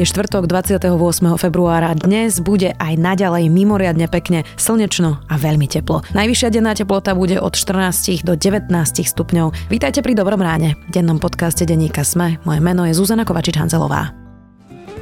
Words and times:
Je 0.00 0.08
štvrtok 0.08 0.48
28. 0.48 0.96
februára. 1.36 1.92
Dnes 1.92 2.40
bude 2.40 2.72
aj 2.72 2.96
naďalej 2.96 3.52
mimoriadne 3.52 4.08
pekne, 4.08 4.48
slnečno 4.56 5.20
a 5.28 5.34
veľmi 5.36 5.68
teplo. 5.68 6.00
Najvyššia 6.16 6.48
denná 6.48 6.72
teplota 6.72 7.12
bude 7.12 7.36
od 7.36 7.52
14 7.52 8.24
do 8.24 8.32
19 8.32 8.72
stupňov. 9.04 9.68
Vítajte 9.68 10.00
pri 10.00 10.16
Dobrom 10.16 10.40
ráne. 10.40 10.80
V 10.88 10.96
dennom 10.96 11.20
podcaste 11.20 11.68
Denníka 11.68 12.00
Sme. 12.00 12.40
Moje 12.48 12.64
meno 12.64 12.88
je 12.88 12.96
Zuzana 12.96 13.28
Kovačič-Hanzelová 13.28 14.19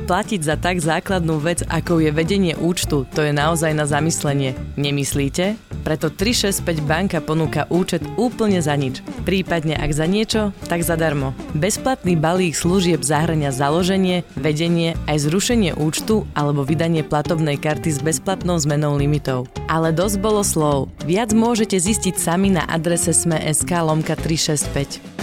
platiť 0.08 0.40
za 0.40 0.56
tak 0.56 0.80
základnú 0.80 1.36
vec, 1.36 1.60
ako 1.68 2.00
je 2.00 2.08
vedenie 2.08 2.56
účtu, 2.56 3.04
to 3.12 3.20
je 3.20 3.36
naozaj 3.36 3.76
na 3.76 3.84
zamyslenie. 3.84 4.56
Nemyslíte? 4.80 5.60
Preto 5.84 6.08
365 6.08 6.80
banka 6.88 7.20
ponúka 7.20 7.68
účet 7.68 8.00
úplne 8.16 8.64
za 8.64 8.72
nič. 8.72 9.04
Prípadne 9.28 9.76
ak 9.76 9.92
za 9.92 10.08
niečo, 10.08 10.56
tak 10.64 10.80
zadarmo. 10.80 11.36
Bezplatný 11.52 12.16
balík 12.16 12.56
služieb 12.56 13.04
zahrania 13.04 13.52
založenie, 13.52 14.24
vedenie, 14.32 14.96
aj 15.04 15.28
zrušenie 15.28 15.76
účtu 15.76 16.24
alebo 16.32 16.64
vydanie 16.64 17.04
platobnej 17.04 17.60
karty 17.60 17.92
s 17.92 18.00
bezplatnou 18.00 18.56
zmenou 18.56 18.96
limitov. 18.96 19.44
Ale 19.68 19.92
dosť 19.92 20.16
bolo 20.24 20.40
slov. 20.40 20.88
Viac 21.04 21.36
môžete 21.36 21.76
zistiť 21.76 22.16
sami 22.16 22.48
na 22.48 22.64
adrese 22.64 23.12
sme.sk 23.12 23.68
lomka 23.84 24.16
365. 24.16 25.17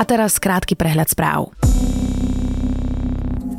A 0.00 0.02
teraz 0.08 0.40
krátky 0.40 0.80
prehľad 0.80 1.12
správ. 1.12 1.52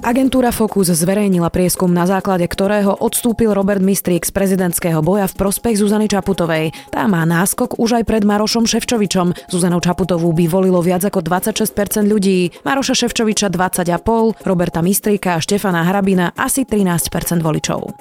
Agentúra 0.02 0.50
Focus 0.50 0.90
zverejnila 0.90 1.54
prieskum, 1.54 1.94
na 1.94 2.10
základe 2.10 2.50
ktorého 2.50 2.98
odstúpil 3.06 3.54
Robert 3.54 3.86
Mistrík 3.86 4.26
z 4.26 4.34
prezidentského 4.34 4.98
boja 5.06 5.30
v 5.30 5.38
prospech 5.38 5.78
Zuzany 5.78 6.10
Čaputovej. 6.10 6.74
Tá 6.90 7.06
má 7.06 7.22
náskok 7.22 7.78
už 7.78 8.02
aj 8.02 8.10
pred 8.10 8.26
Marošom 8.26 8.66
Ševčovičom. 8.66 9.54
Zuzanu 9.54 9.78
Čaputovú 9.78 10.34
by 10.34 10.50
volilo 10.50 10.82
viac 10.82 11.06
ako 11.06 11.22
26% 11.22 12.10
ľudí, 12.10 12.50
Maroša 12.66 12.98
Ševčoviča 12.98 13.54
20,5%, 13.54 14.42
Roberta 14.42 14.82
Mistríka 14.82 15.38
a 15.38 15.40
Štefana 15.40 15.86
Hrabina 15.86 16.34
asi 16.34 16.66
13% 16.66 17.38
voličov. 17.46 17.94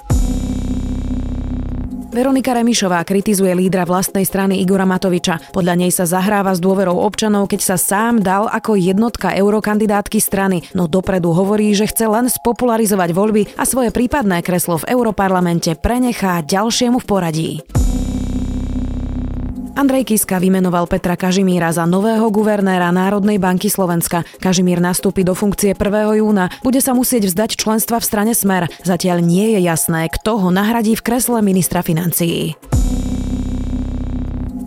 Veronika 2.11 2.51
Remišová 2.51 2.99
kritizuje 3.07 3.55
lídra 3.55 3.87
vlastnej 3.87 4.27
strany 4.27 4.59
Igora 4.59 4.83
Matoviča. 4.83 5.55
Podľa 5.55 5.75
nej 5.79 5.95
sa 5.95 6.03
zahráva 6.03 6.51
s 6.51 6.59
dôverou 6.59 6.99
občanov, 6.99 7.47
keď 7.47 7.61
sa 7.63 7.77
sám 7.79 8.19
dal 8.19 8.51
ako 8.51 8.75
jednotka 8.75 9.31
eurokandidátky 9.31 10.19
strany, 10.19 10.67
no 10.75 10.91
dopredu 10.91 11.31
hovorí, 11.31 11.71
že 11.71 11.87
chce 11.87 12.11
len 12.11 12.27
spopularizovať 12.27 13.09
voľby 13.15 13.55
a 13.55 13.63
svoje 13.63 13.95
prípadné 13.95 14.43
kreslo 14.43 14.75
v 14.83 14.91
Europarlamente 14.91 15.79
prenechá 15.79 16.43
ďalšiemu 16.43 16.99
v 16.99 17.07
poradí. 17.07 17.51
Andrej 19.71 20.03
Kiska 20.03 20.35
vymenoval 20.39 20.83
Petra 20.87 21.15
Kažimíra 21.15 21.71
za 21.71 21.87
nového 21.87 22.27
guvernéra 22.27 22.91
Národnej 22.91 23.39
banky 23.39 23.71
Slovenska. 23.71 24.27
Kažimír 24.43 24.83
nastúpi 24.83 25.23
do 25.23 25.31
funkcie 25.31 25.71
1. 25.71 26.19
júna. 26.19 26.51
Bude 26.59 26.83
sa 26.83 26.91
musieť 26.91 27.31
vzdať 27.31 27.55
členstva 27.55 28.03
v 28.03 28.07
strane 28.07 28.33
Smer. 28.35 28.67
Zatiaľ 28.83 29.23
nie 29.23 29.55
je 29.55 29.59
jasné, 29.63 30.11
kto 30.11 30.43
ho 30.43 30.49
nahradí 30.51 30.99
v 30.99 31.05
kresle 31.05 31.39
ministra 31.39 31.79
financií. 31.79 32.59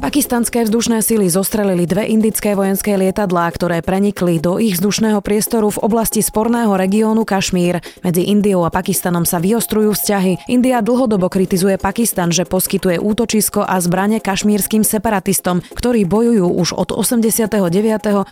Pakistanské 0.05 0.69
vzdušné 0.69 1.01
sily 1.01 1.33
zostrelili 1.33 1.89
dve 1.89 2.05
indické 2.05 2.53
vojenské 2.53 2.93
lietadlá, 2.93 3.49
ktoré 3.49 3.81
prenikli 3.81 4.37
do 4.37 4.61
ich 4.61 4.77
vzdušného 4.77 5.25
priestoru 5.25 5.73
v 5.73 5.81
oblasti 5.81 6.21
sporného 6.21 6.77
regiónu 6.77 7.25
Kašmír. 7.25 7.81
Medzi 8.05 8.29
Indiou 8.29 8.69
a 8.69 8.71
Pakistanom 8.71 9.25
sa 9.25 9.41
vyostrujú 9.41 9.97
vzťahy. 9.97 10.45
India 10.53 10.85
dlhodobo 10.85 11.33
kritizuje 11.33 11.81
Pakistan, 11.81 12.29
že 12.37 12.45
poskytuje 12.45 13.01
útočisko 13.01 13.65
a 13.65 13.81
zbranie 13.81 14.21
kašmírským 14.21 14.85
separatistom, 14.85 15.65
ktorí 15.73 16.05
bojujú 16.05 16.53
už 16.53 16.77
od 16.77 16.93
89. 16.93 17.65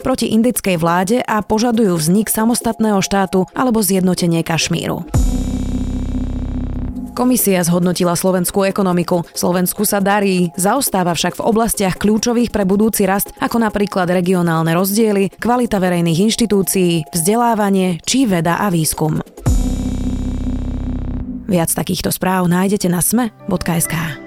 proti 0.04 0.28
indickej 0.28 0.76
vláde 0.76 1.24
a 1.24 1.40
požadujú 1.40 1.96
vznik 1.96 2.28
samostatného 2.28 3.00
štátu 3.00 3.48
alebo 3.56 3.80
zjednotenie 3.80 4.44
Kašmíru. 4.44 5.08
Komisia 7.12 7.60
zhodnotila 7.60 8.16
slovenskú 8.16 8.64
ekonomiku. 8.64 9.20
Slovensku 9.36 9.84
sa 9.84 10.00
darí, 10.00 10.48
zaostáva 10.56 11.12
však 11.12 11.36
v 11.36 11.44
oblastiach 11.44 12.00
kľúčových 12.00 12.48
pre 12.48 12.64
budúci 12.64 13.04
rast, 13.04 13.36
ako 13.36 13.60
napríklad 13.60 14.08
regionálne 14.08 14.72
rozdiely, 14.72 15.36
kvalita 15.36 15.76
verejných 15.76 16.32
inštitúcií, 16.32 17.12
vzdelávanie 17.12 18.00
či 18.08 18.24
veda 18.24 18.64
a 18.64 18.72
výskum. 18.72 19.20
Viac 21.52 21.68
takýchto 21.68 22.08
správ 22.08 22.48
nájdete 22.48 22.88
na 22.88 23.04
sme.sk. 23.04 24.21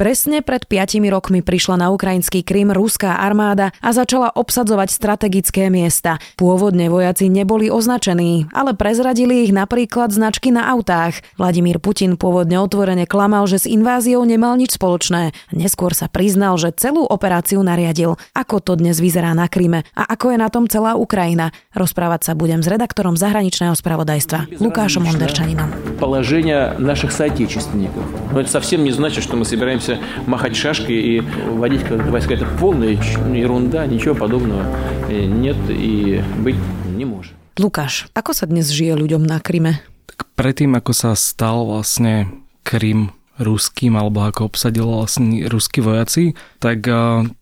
Presne 0.00 0.44
pred 0.44 0.60
5 0.68 1.00
rokmi 1.08 1.40
prišla 1.40 1.80
na 1.80 1.88
ukrajinský 1.88 2.44
Krym 2.44 2.68
ruská 2.68 3.16
armáda 3.16 3.72
a 3.80 3.96
začala 3.96 4.28
obsadzovať 4.28 4.92
strategické 4.92 5.72
miesta. 5.72 6.20
Pôvodne 6.36 6.92
vojaci 6.92 7.32
neboli 7.32 7.72
označení, 7.72 8.44
ale 8.52 8.76
prezradili 8.76 9.48
ich 9.48 9.56
napríklad 9.56 10.12
značky 10.12 10.52
na 10.52 10.68
autách. 10.68 11.24
Vladimír 11.40 11.80
Putin 11.80 12.20
pôvodne 12.20 12.60
otvorene 12.60 13.08
klamal, 13.08 13.48
že 13.48 13.64
s 13.64 13.64
inváziou 13.64 14.20
nemal 14.28 14.60
nič 14.60 14.76
spoločné. 14.76 15.32
Neskôr 15.56 15.96
sa 15.96 16.12
priznal, 16.12 16.60
že 16.60 16.76
celú 16.76 17.08
operáciu 17.08 17.64
nariadil. 17.64 18.20
Ako 18.36 18.60
to 18.60 18.76
dnes 18.76 19.00
vyzerá 19.00 19.32
na 19.32 19.48
Kryme 19.48 19.88
a 19.96 20.12
ako 20.12 20.36
je 20.36 20.38
na 20.44 20.52
tom 20.52 20.68
celá 20.68 21.00
Ukrajina? 21.00 21.56
Rozprávať 21.72 22.20
sa 22.20 22.32
budem 22.36 22.60
s 22.60 22.68
redaktorom 22.68 23.16
zahraničného 23.16 23.72
spravodajstva 23.72 24.60
Lukášom 24.60 25.08
Onderčaninom. 25.08 25.96
Положение 25.96 26.76
наших 26.76 27.16
соотечественников. 27.16 28.04
Но 28.36 28.44
это 28.44 28.52
совсем 28.52 28.84
не 28.84 28.92
значит, 28.92 29.24
что 29.24 29.40
мы 29.40 29.48
собираемся 29.48 29.86
собираемся 29.90 29.98
махать 30.26 30.54
шашкой 30.54 30.94
и 30.94 31.20
водить 31.20 31.82
войска. 31.90 32.34
Это 32.34 32.46
полная 32.60 32.90
ерунда, 33.34 33.86
ничего 33.86 34.14
подобного 34.14 34.64
нет 35.10 35.56
и 35.68 36.22
быть 36.38 36.56
не 36.96 37.04
может. 37.04 37.32
Lukáš, 37.58 38.06
ako 38.14 38.30
sa 38.36 38.46
dnes 38.46 38.68
žije 38.70 38.94
ľuďom 38.94 39.24
na 39.24 39.40
Kryme? 39.40 39.80
Tak 40.06 40.28
predtým, 40.38 40.76
ako 40.76 40.92
sa 40.92 41.16
stal 41.16 41.66
vlastne 41.66 42.28
Krym 42.62 43.10
ruským, 43.40 43.96
alebo 43.96 44.22
ako 44.28 44.52
obsadil 44.52 44.86
vlastne 44.86 45.48
ruskí 45.48 45.80
vojaci, 45.80 46.36
tak 46.60 46.86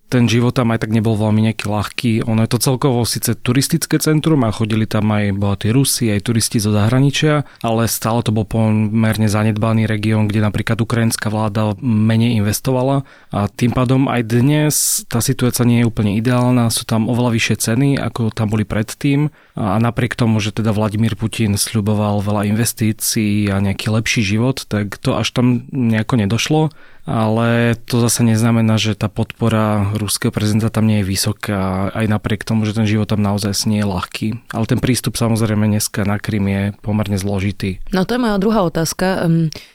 ten 0.09 0.25
život 0.25 0.57
tam 0.57 0.73
aj 0.73 0.83
tak 0.83 0.91
nebol 0.91 1.13
veľmi 1.13 1.45
nejaký 1.47 1.65
ľahký. 1.69 2.11
Ono 2.25 2.41
je 2.41 2.49
to 2.49 2.57
celkovo 2.57 3.05
síce 3.05 3.37
turistické 3.37 4.01
centrum 4.01 4.41
a 4.41 4.49
chodili 4.49 4.89
tam 4.89 5.13
aj 5.13 5.37
bohatí 5.37 5.69
Rusi, 5.69 6.09
aj 6.09 6.25
turisti 6.25 6.57
zo 6.57 6.73
zahraničia, 6.73 7.45
ale 7.61 7.85
stále 7.85 8.25
to 8.25 8.33
bol 8.33 8.43
pomerne 8.43 9.29
zanedbaný 9.29 9.85
región, 9.85 10.25
kde 10.25 10.41
napríklad 10.41 10.81
ukrajinská 10.81 11.29
vláda 11.29 11.77
menej 11.79 12.41
investovala. 12.41 13.05
A 13.29 13.45
tým 13.47 13.71
pádom 13.71 14.09
aj 14.09 14.21
dnes 14.25 14.73
tá 15.05 15.21
situácia 15.21 15.61
nie 15.63 15.85
je 15.85 15.89
úplne 15.89 16.17
ideálna, 16.17 16.73
sú 16.73 16.89
tam 16.89 17.05
oveľa 17.05 17.37
vyššie 17.37 17.55
ceny, 17.61 17.89
ako 18.01 18.33
tam 18.33 18.49
boli 18.49 18.65
predtým. 18.65 19.29
A 19.53 19.77
napriek 19.77 20.17
tomu, 20.17 20.41
že 20.41 20.49
teda 20.49 20.73
Vladimír 20.73 21.13
Putin 21.13 21.53
sľuboval 21.53 22.25
veľa 22.25 22.49
investícií 22.49 23.53
a 23.53 23.61
nejaký 23.61 23.93
lepší 23.93 24.25
život, 24.25 24.65
tak 24.65 24.97
to 24.97 25.13
až 25.13 25.29
tam 25.37 25.69
nejako 25.69 26.17
nedošlo 26.17 26.73
ale 27.09 27.73
to 27.89 27.97
zase 28.05 28.21
neznamená, 28.21 28.77
že 28.77 28.93
tá 28.93 29.09
podpora 29.09 29.89
ruského 29.97 30.29
prezidenta 30.29 30.69
tam 30.69 30.85
nie 30.85 31.01
je 31.01 31.09
vysoká, 31.09 31.89
aj 31.89 32.05
napriek 32.05 32.45
tomu, 32.45 32.69
že 32.69 32.77
ten 32.77 32.85
život 32.85 33.09
tam 33.09 33.25
naozaj 33.25 33.65
nie 33.65 33.81
je 33.81 33.89
ľahký. 33.89 34.27
Ale 34.53 34.69
ten 34.69 34.77
prístup 34.77 35.17
samozrejme 35.17 35.65
dneska 35.65 36.05
na 36.05 36.21
Krym 36.21 36.45
je 36.45 36.63
pomerne 36.85 37.17
zložitý. 37.17 37.81
No 37.89 38.05
to 38.05 38.13
je 38.13 38.21
moja 38.21 38.37
druhá 38.37 38.61
otázka. 38.61 39.25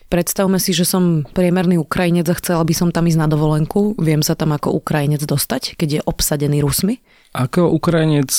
Predstavme 0.06 0.62
si, 0.62 0.71
že 0.71 0.87
som 0.87 1.27
priemerný 1.27 1.75
Ukrajinec 1.83 2.31
a 2.31 2.39
chcela 2.39 2.62
by 2.62 2.71
som 2.71 2.94
tam 2.94 3.11
ísť 3.11 3.19
na 3.19 3.27
dovolenku. 3.27 3.99
Viem 3.99 4.23
sa 4.23 4.39
tam 4.39 4.55
ako 4.55 4.78
Ukrajinec 4.78 5.27
dostať, 5.27 5.75
keď 5.75 5.89
je 5.91 6.00
obsadený 6.06 6.62
Rusmi? 6.62 7.03
Ako 7.34 7.67
Ukrajinec 7.75 8.31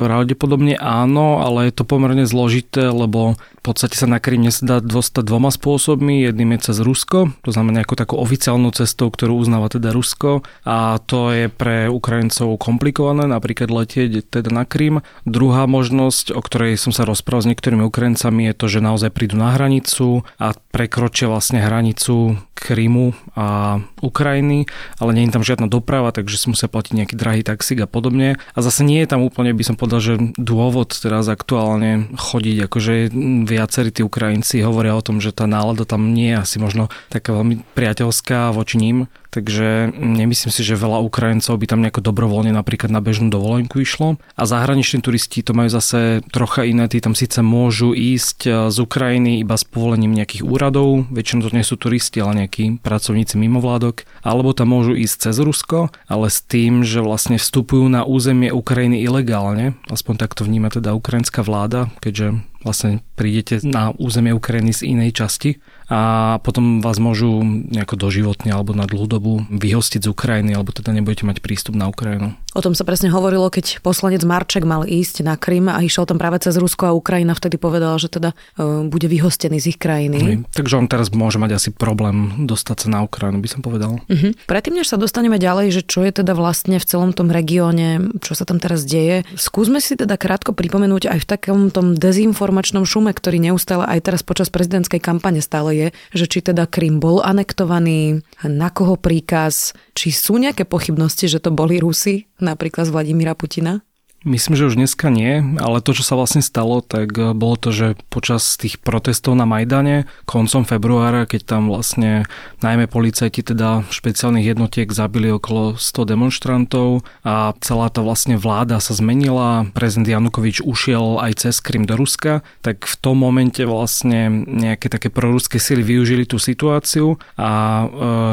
Pravdepodobne 0.00 0.80
áno, 0.80 1.44
ale 1.44 1.68
je 1.68 1.76
to 1.76 1.84
pomerne 1.84 2.24
zložité, 2.24 2.88
lebo 2.88 3.36
v 3.36 3.62
podstate 3.62 4.00
sa 4.00 4.08
na 4.08 4.16
Krym 4.16 4.48
dá 4.64 4.80
dostať 4.80 5.28
dvoma 5.28 5.52
spôsobmi. 5.52 6.24
Jedným 6.24 6.56
je 6.56 6.72
cez 6.72 6.80
Rusko, 6.80 7.36
to 7.44 7.50
znamená 7.52 7.84
ako 7.84 8.00
takú 8.00 8.14
oficiálnu 8.16 8.72
cestou, 8.72 9.12
ktorú 9.12 9.36
uznáva 9.36 9.68
teda 9.68 9.92
Rusko 9.92 10.40
a 10.64 10.96
to 11.04 11.36
je 11.36 11.52
pre 11.52 11.92
Ukrajincov 11.92 12.56
komplikované, 12.56 13.28
napríklad 13.28 13.68
letieť 13.68 14.24
teda 14.32 14.48
na 14.48 14.64
Krym. 14.64 15.04
Druhá 15.28 15.68
možnosť, 15.68 16.32
o 16.32 16.40
ktorej 16.40 16.80
som 16.80 16.96
sa 16.96 17.04
rozprával 17.04 17.44
s 17.44 17.50
niektorými 17.52 17.84
Ukrajincami, 17.84 18.48
je 18.48 18.54
to, 18.56 18.66
že 18.72 18.80
naozaj 18.80 19.12
prídu 19.12 19.36
na 19.36 19.52
hranicu 19.52 20.24
a 20.40 20.56
prekročia 20.72 21.28
vlastne 21.28 21.60
hranicu 21.60 22.40
Krymu 22.60 23.16
a 23.32 23.80
Ukrajiny, 24.04 24.68
ale 25.00 25.10
nie 25.16 25.24
je 25.24 25.32
tam 25.32 25.40
žiadna 25.40 25.66
doprava, 25.66 26.12
takže 26.12 26.36
si 26.36 26.46
musia 26.52 26.68
platiť 26.68 26.92
nejaký 26.92 27.14
drahý 27.16 27.40
taxík 27.40 27.80
a 27.80 27.88
podobne. 27.88 28.36
A 28.52 28.58
zase 28.60 28.84
nie 28.84 29.00
je 29.00 29.08
tam 29.08 29.24
úplne, 29.24 29.56
by 29.56 29.64
som 29.64 29.80
povedal, 29.80 29.89
povedal, 29.90 30.06
že 30.06 30.38
dôvod 30.38 30.94
teraz 30.94 31.26
aktuálne 31.26 32.06
chodiť, 32.14 32.70
akože 32.70 32.94
viacerí 33.42 33.90
tí 33.90 34.06
Ukrajinci 34.06 34.62
hovoria 34.62 34.94
o 34.94 35.02
tom, 35.02 35.18
že 35.18 35.34
tá 35.34 35.50
nálada 35.50 35.82
tam 35.82 36.14
nie 36.14 36.30
je 36.30 36.38
asi 36.38 36.56
možno 36.62 36.94
taká 37.10 37.34
veľmi 37.34 37.66
priateľská 37.74 38.54
voči 38.54 38.78
ním, 38.78 39.10
takže 39.30 39.94
nemyslím 39.94 40.50
si, 40.50 40.62
že 40.66 40.76
veľa 40.76 41.00
Ukrajincov 41.06 41.56
by 41.56 41.66
tam 41.70 41.80
nejako 41.80 42.02
dobrovoľne 42.02 42.50
napríklad 42.50 42.90
na 42.90 42.98
bežnú 42.98 43.30
dovolenku 43.30 43.80
išlo. 43.80 44.18
A 44.34 44.42
zahraniční 44.44 45.00
turisti 45.00 45.40
to 45.46 45.54
majú 45.54 45.70
zase 45.70 46.20
trocha 46.34 46.66
iné, 46.66 46.90
tí 46.90 46.98
tam 46.98 47.14
síce 47.14 47.40
môžu 47.40 47.94
ísť 47.94 48.38
e, 48.44 48.50
z 48.68 48.76
Ukrajiny 48.82 49.40
iba 49.40 49.54
s 49.54 49.62
povolením 49.62 50.12
nejakých 50.12 50.42
úradov, 50.42 51.06
väčšinou 51.14 51.46
to 51.46 51.56
nie 51.56 51.64
sú 51.64 51.78
turisti, 51.78 52.18
ale 52.18 52.44
nejakí 52.44 52.82
pracovníci 52.82 53.38
mimovládok, 53.38 54.04
alebo 54.26 54.50
tam 54.52 54.74
môžu 54.74 54.98
ísť 54.98 55.30
cez 55.30 55.36
Rusko, 55.38 55.94
ale 56.10 56.26
s 56.28 56.42
tým, 56.42 56.82
že 56.82 57.00
vlastne 57.00 57.38
vstupujú 57.38 57.86
na 57.86 58.02
územie 58.02 58.50
Ukrajiny 58.50 59.00
ilegálne, 59.00 59.78
aspoň 59.88 60.14
takto 60.18 60.42
vníma 60.42 60.74
teda 60.74 60.92
ukrajinská 60.92 61.46
vláda, 61.46 61.88
keďže 62.02 62.49
vlastne 62.60 63.00
prídete 63.16 63.64
na 63.64 63.92
územie 63.96 64.36
Ukrajiny 64.36 64.72
z 64.76 64.84
inej 64.88 65.16
časti 65.16 65.60
a 65.88 66.36
potom 66.44 66.84
vás 66.84 67.00
môžu 67.00 67.40
nejako 67.44 67.96
doživotne 67.96 68.52
alebo 68.52 68.76
na 68.76 68.84
dlhú 68.84 69.08
dobu 69.08 69.32
vyhostiť 69.48 70.06
z 70.06 70.10
Ukrajiny, 70.12 70.54
alebo 70.54 70.70
teda 70.70 70.92
nebudete 70.92 71.24
mať 71.26 71.40
prístup 71.40 71.74
na 71.74 71.88
Ukrajinu. 71.88 72.36
O 72.50 72.58
tom 72.58 72.74
sa 72.74 72.82
presne 72.82 73.14
hovorilo, 73.14 73.46
keď 73.46 73.78
poslanec 73.78 74.26
Marček 74.26 74.66
mal 74.66 74.82
ísť 74.82 75.22
na 75.22 75.38
Krym 75.38 75.70
a 75.70 75.78
išiel 75.86 76.02
tam 76.02 76.18
práve 76.18 76.42
cez 76.42 76.58
Rusko 76.58 76.90
a 76.90 76.96
Ukrajina 76.98 77.30
vtedy 77.30 77.62
povedala, 77.62 77.94
že 77.94 78.10
teda 78.10 78.34
uh, 78.34 78.82
bude 78.90 79.06
vyhostený 79.06 79.62
z 79.62 79.66
ich 79.70 79.78
krajiny. 79.78 80.18
Hej. 80.18 80.36
Takže 80.50 80.74
on 80.74 80.90
teraz 80.90 81.14
môže 81.14 81.38
mať 81.38 81.62
asi 81.62 81.70
problém 81.70 82.46
dostať 82.50 82.86
sa 82.86 82.88
na 82.90 83.00
Ukrajinu, 83.06 83.38
by 83.38 83.48
som 83.54 83.60
povedal. 83.62 84.02
Uh-huh. 84.02 84.34
Predtým, 84.50 84.82
než 84.82 84.90
sa 84.90 84.98
dostaneme 84.98 85.38
ďalej, 85.38 85.78
že 85.78 85.82
čo 85.86 86.02
je 86.02 86.10
teda 86.10 86.34
vlastne 86.34 86.82
v 86.82 86.88
celom 86.90 87.14
tom 87.14 87.30
regióne, 87.30 88.18
čo 88.18 88.34
sa 88.34 88.42
tam 88.42 88.58
teraz 88.58 88.82
deje, 88.82 89.22
skúsme 89.38 89.78
si 89.78 89.94
teda 89.94 90.18
krátko 90.18 90.50
pripomenúť 90.50 91.06
aj 91.06 91.18
v 91.22 91.28
takom 91.30 91.60
tom 91.70 91.94
dezinformačnom 91.94 92.82
šume, 92.82 93.14
ktorý 93.14 93.38
neustále 93.38 93.86
aj 93.86 94.10
teraz 94.10 94.20
počas 94.26 94.50
prezidentskej 94.50 94.98
kampane 94.98 95.38
stále 95.38 95.70
je, 95.76 95.86
že 96.18 96.26
či 96.26 96.42
teda 96.42 96.66
Krym 96.66 96.98
bol 96.98 97.22
anektovaný, 97.22 98.26
na 98.42 98.74
koho 98.74 98.98
príkaz, 98.98 99.76
či 99.94 100.10
sú 100.10 100.40
nejaké 100.40 100.66
pochybnosti, 100.66 101.30
že 101.30 101.38
to 101.38 101.54
boli 101.54 101.78
Rusi, 101.78 102.29
napríklad 102.40 102.86
z 102.86 102.90
Vladimíra 102.90 103.34
Putina? 103.34 103.80
Myslím, 104.20 104.52
že 104.52 104.68
už 104.68 104.76
dneska 104.76 105.08
nie, 105.08 105.40
ale 105.64 105.80
to, 105.80 105.96
čo 105.96 106.04
sa 106.04 106.12
vlastne 106.12 106.44
stalo, 106.44 106.84
tak 106.84 107.16
eh, 107.16 107.32
bolo 107.32 107.56
to, 107.56 107.72
že 107.72 107.96
počas 108.12 108.60
tých 108.60 108.76
protestov 108.76 109.32
na 109.32 109.48
Majdane 109.48 110.04
koncom 110.28 110.68
februára, 110.68 111.24
keď 111.24 111.56
tam 111.56 111.72
vlastne 111.72 112.28
najmä 112.60 112.84
policajti 112.84 113.40
teda 113.40 113.88
špeciálnych 113.88 114.44
jednotiek 114.44 114.92
zabili 114.92 115.32
okolo 115.32 115.80
100 115.80 116.04
demonstrantov 116.04 117.00
a 117.24 117.56
celá 117.64 117.88
tá 117.88 118.04
vlastne 118.04 118.36
vláda 118.36 118.76
sa 118.76 118.92
zmenila, 118.92 119.72
prezident 119.72 120.20
Janukovič 120.20 120.60
ušiel 120.68 121.16
aj 121.24 121.48
cez 121.48 121.64
Krym 121.64 121.88
do 121.88 121.96
Ruska, 121.96 122.44
tak 122.60 122.84
v 122.84 122.94
tom 123.00 123.24
momente 123.24 123.64
vlastne 123.64 124.28
nejaké 124.44 124.92
také 124.92 125.08
proruské 125.08 125.56
sily 125.56 125.80
využili 125.80 126.28
tú 126.28 126.36
situáciu 126.36 127.16
a 127.40 127.50
e, 127.50 127.86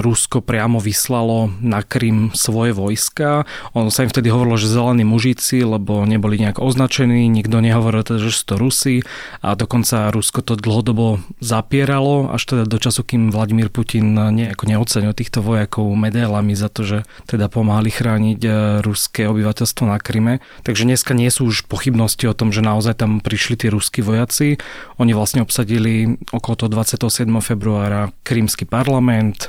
Rusko 0.03 0.43
priamo 0.43 0.83
vyslalo 0.83 1.47
na 1.63 1.79
Krym 1.79 2.35
svoje 2.35 2.75
vojska. 2.75 3.47
Ono 3.71 3.87
sa 3.87 4.03
im 4.03 4.11
vtedy 4.11 4.27
hovorilo, 4.27 4.59
že 4.59 4.67
zelení 4.67 5.07
mužici, 5.07 5.63
lebo 5.77 6.03
neboli 6.09 6.41
nejak 6.41 6.57
označení, 6.57 7.29
nikto 7.29 7.61
nehovoril 7.61 8.01
teda, 8.01 8.19
že 8.19 8.33
sú 8.33 8.43
to 8.49 8.55
Rusi 8.57 9.05
a 9.45 9.53
dokonca 9.53 10.09
Rusko 10.09 10.41
to 10.41 10.57
dlhodobo 10.57 11.21
zapieralo, 11.37 12.33
až 12.33 12.43
teda 12.49 12.63
do 12.65 12.81
času, 12.81 13.05
kým 13.05 13.29
Vladimír 13.29 13.69
Putin 13.69 14.17
nejako 14.17 14.65
neocenil 14.65 15.13
týchto 15.13 15.45
vojakov 15.45 15.85
medailami 15.93 16.57
za 16.57 16.73
to, 16.73 16.81
že 16.83 16.97
teda 17.29 17.47
pomáhali 17.47 17.93
chrániť 17.93 18.39
e, 18.41 18.49
ruské 18.81 19.29
obyvateľstvo 19.29 19.83
na 19.85 20.01
Kryme. 20.01 20.41
Takže 20.65 20.89
dneska 20.89 21.13
nie 21.13 21.29
sú 21.29 21.47
už 21.47 21.69
pochybnosti 21.69 22.25
o 22.25 22.33
tom, 22.33 22.49
že 22.49 22.65
naozaj 22.65 22.97
tam 22.97 23.21
prišli 23.21 23.55
tí 23.61 23.67
ruskí 23.69 24.01
vojaci. 24.01 24.57
Oni 24.97 25.13
vlastne 25.13 25.45
obsadili 25.45 26.17
okolo 26.33 26.65
toho 26.65 26.69
27. 26.73 27.29
februára 27.45 28.09
Krymský 28.25 28.65
parlament, 28.65 29.47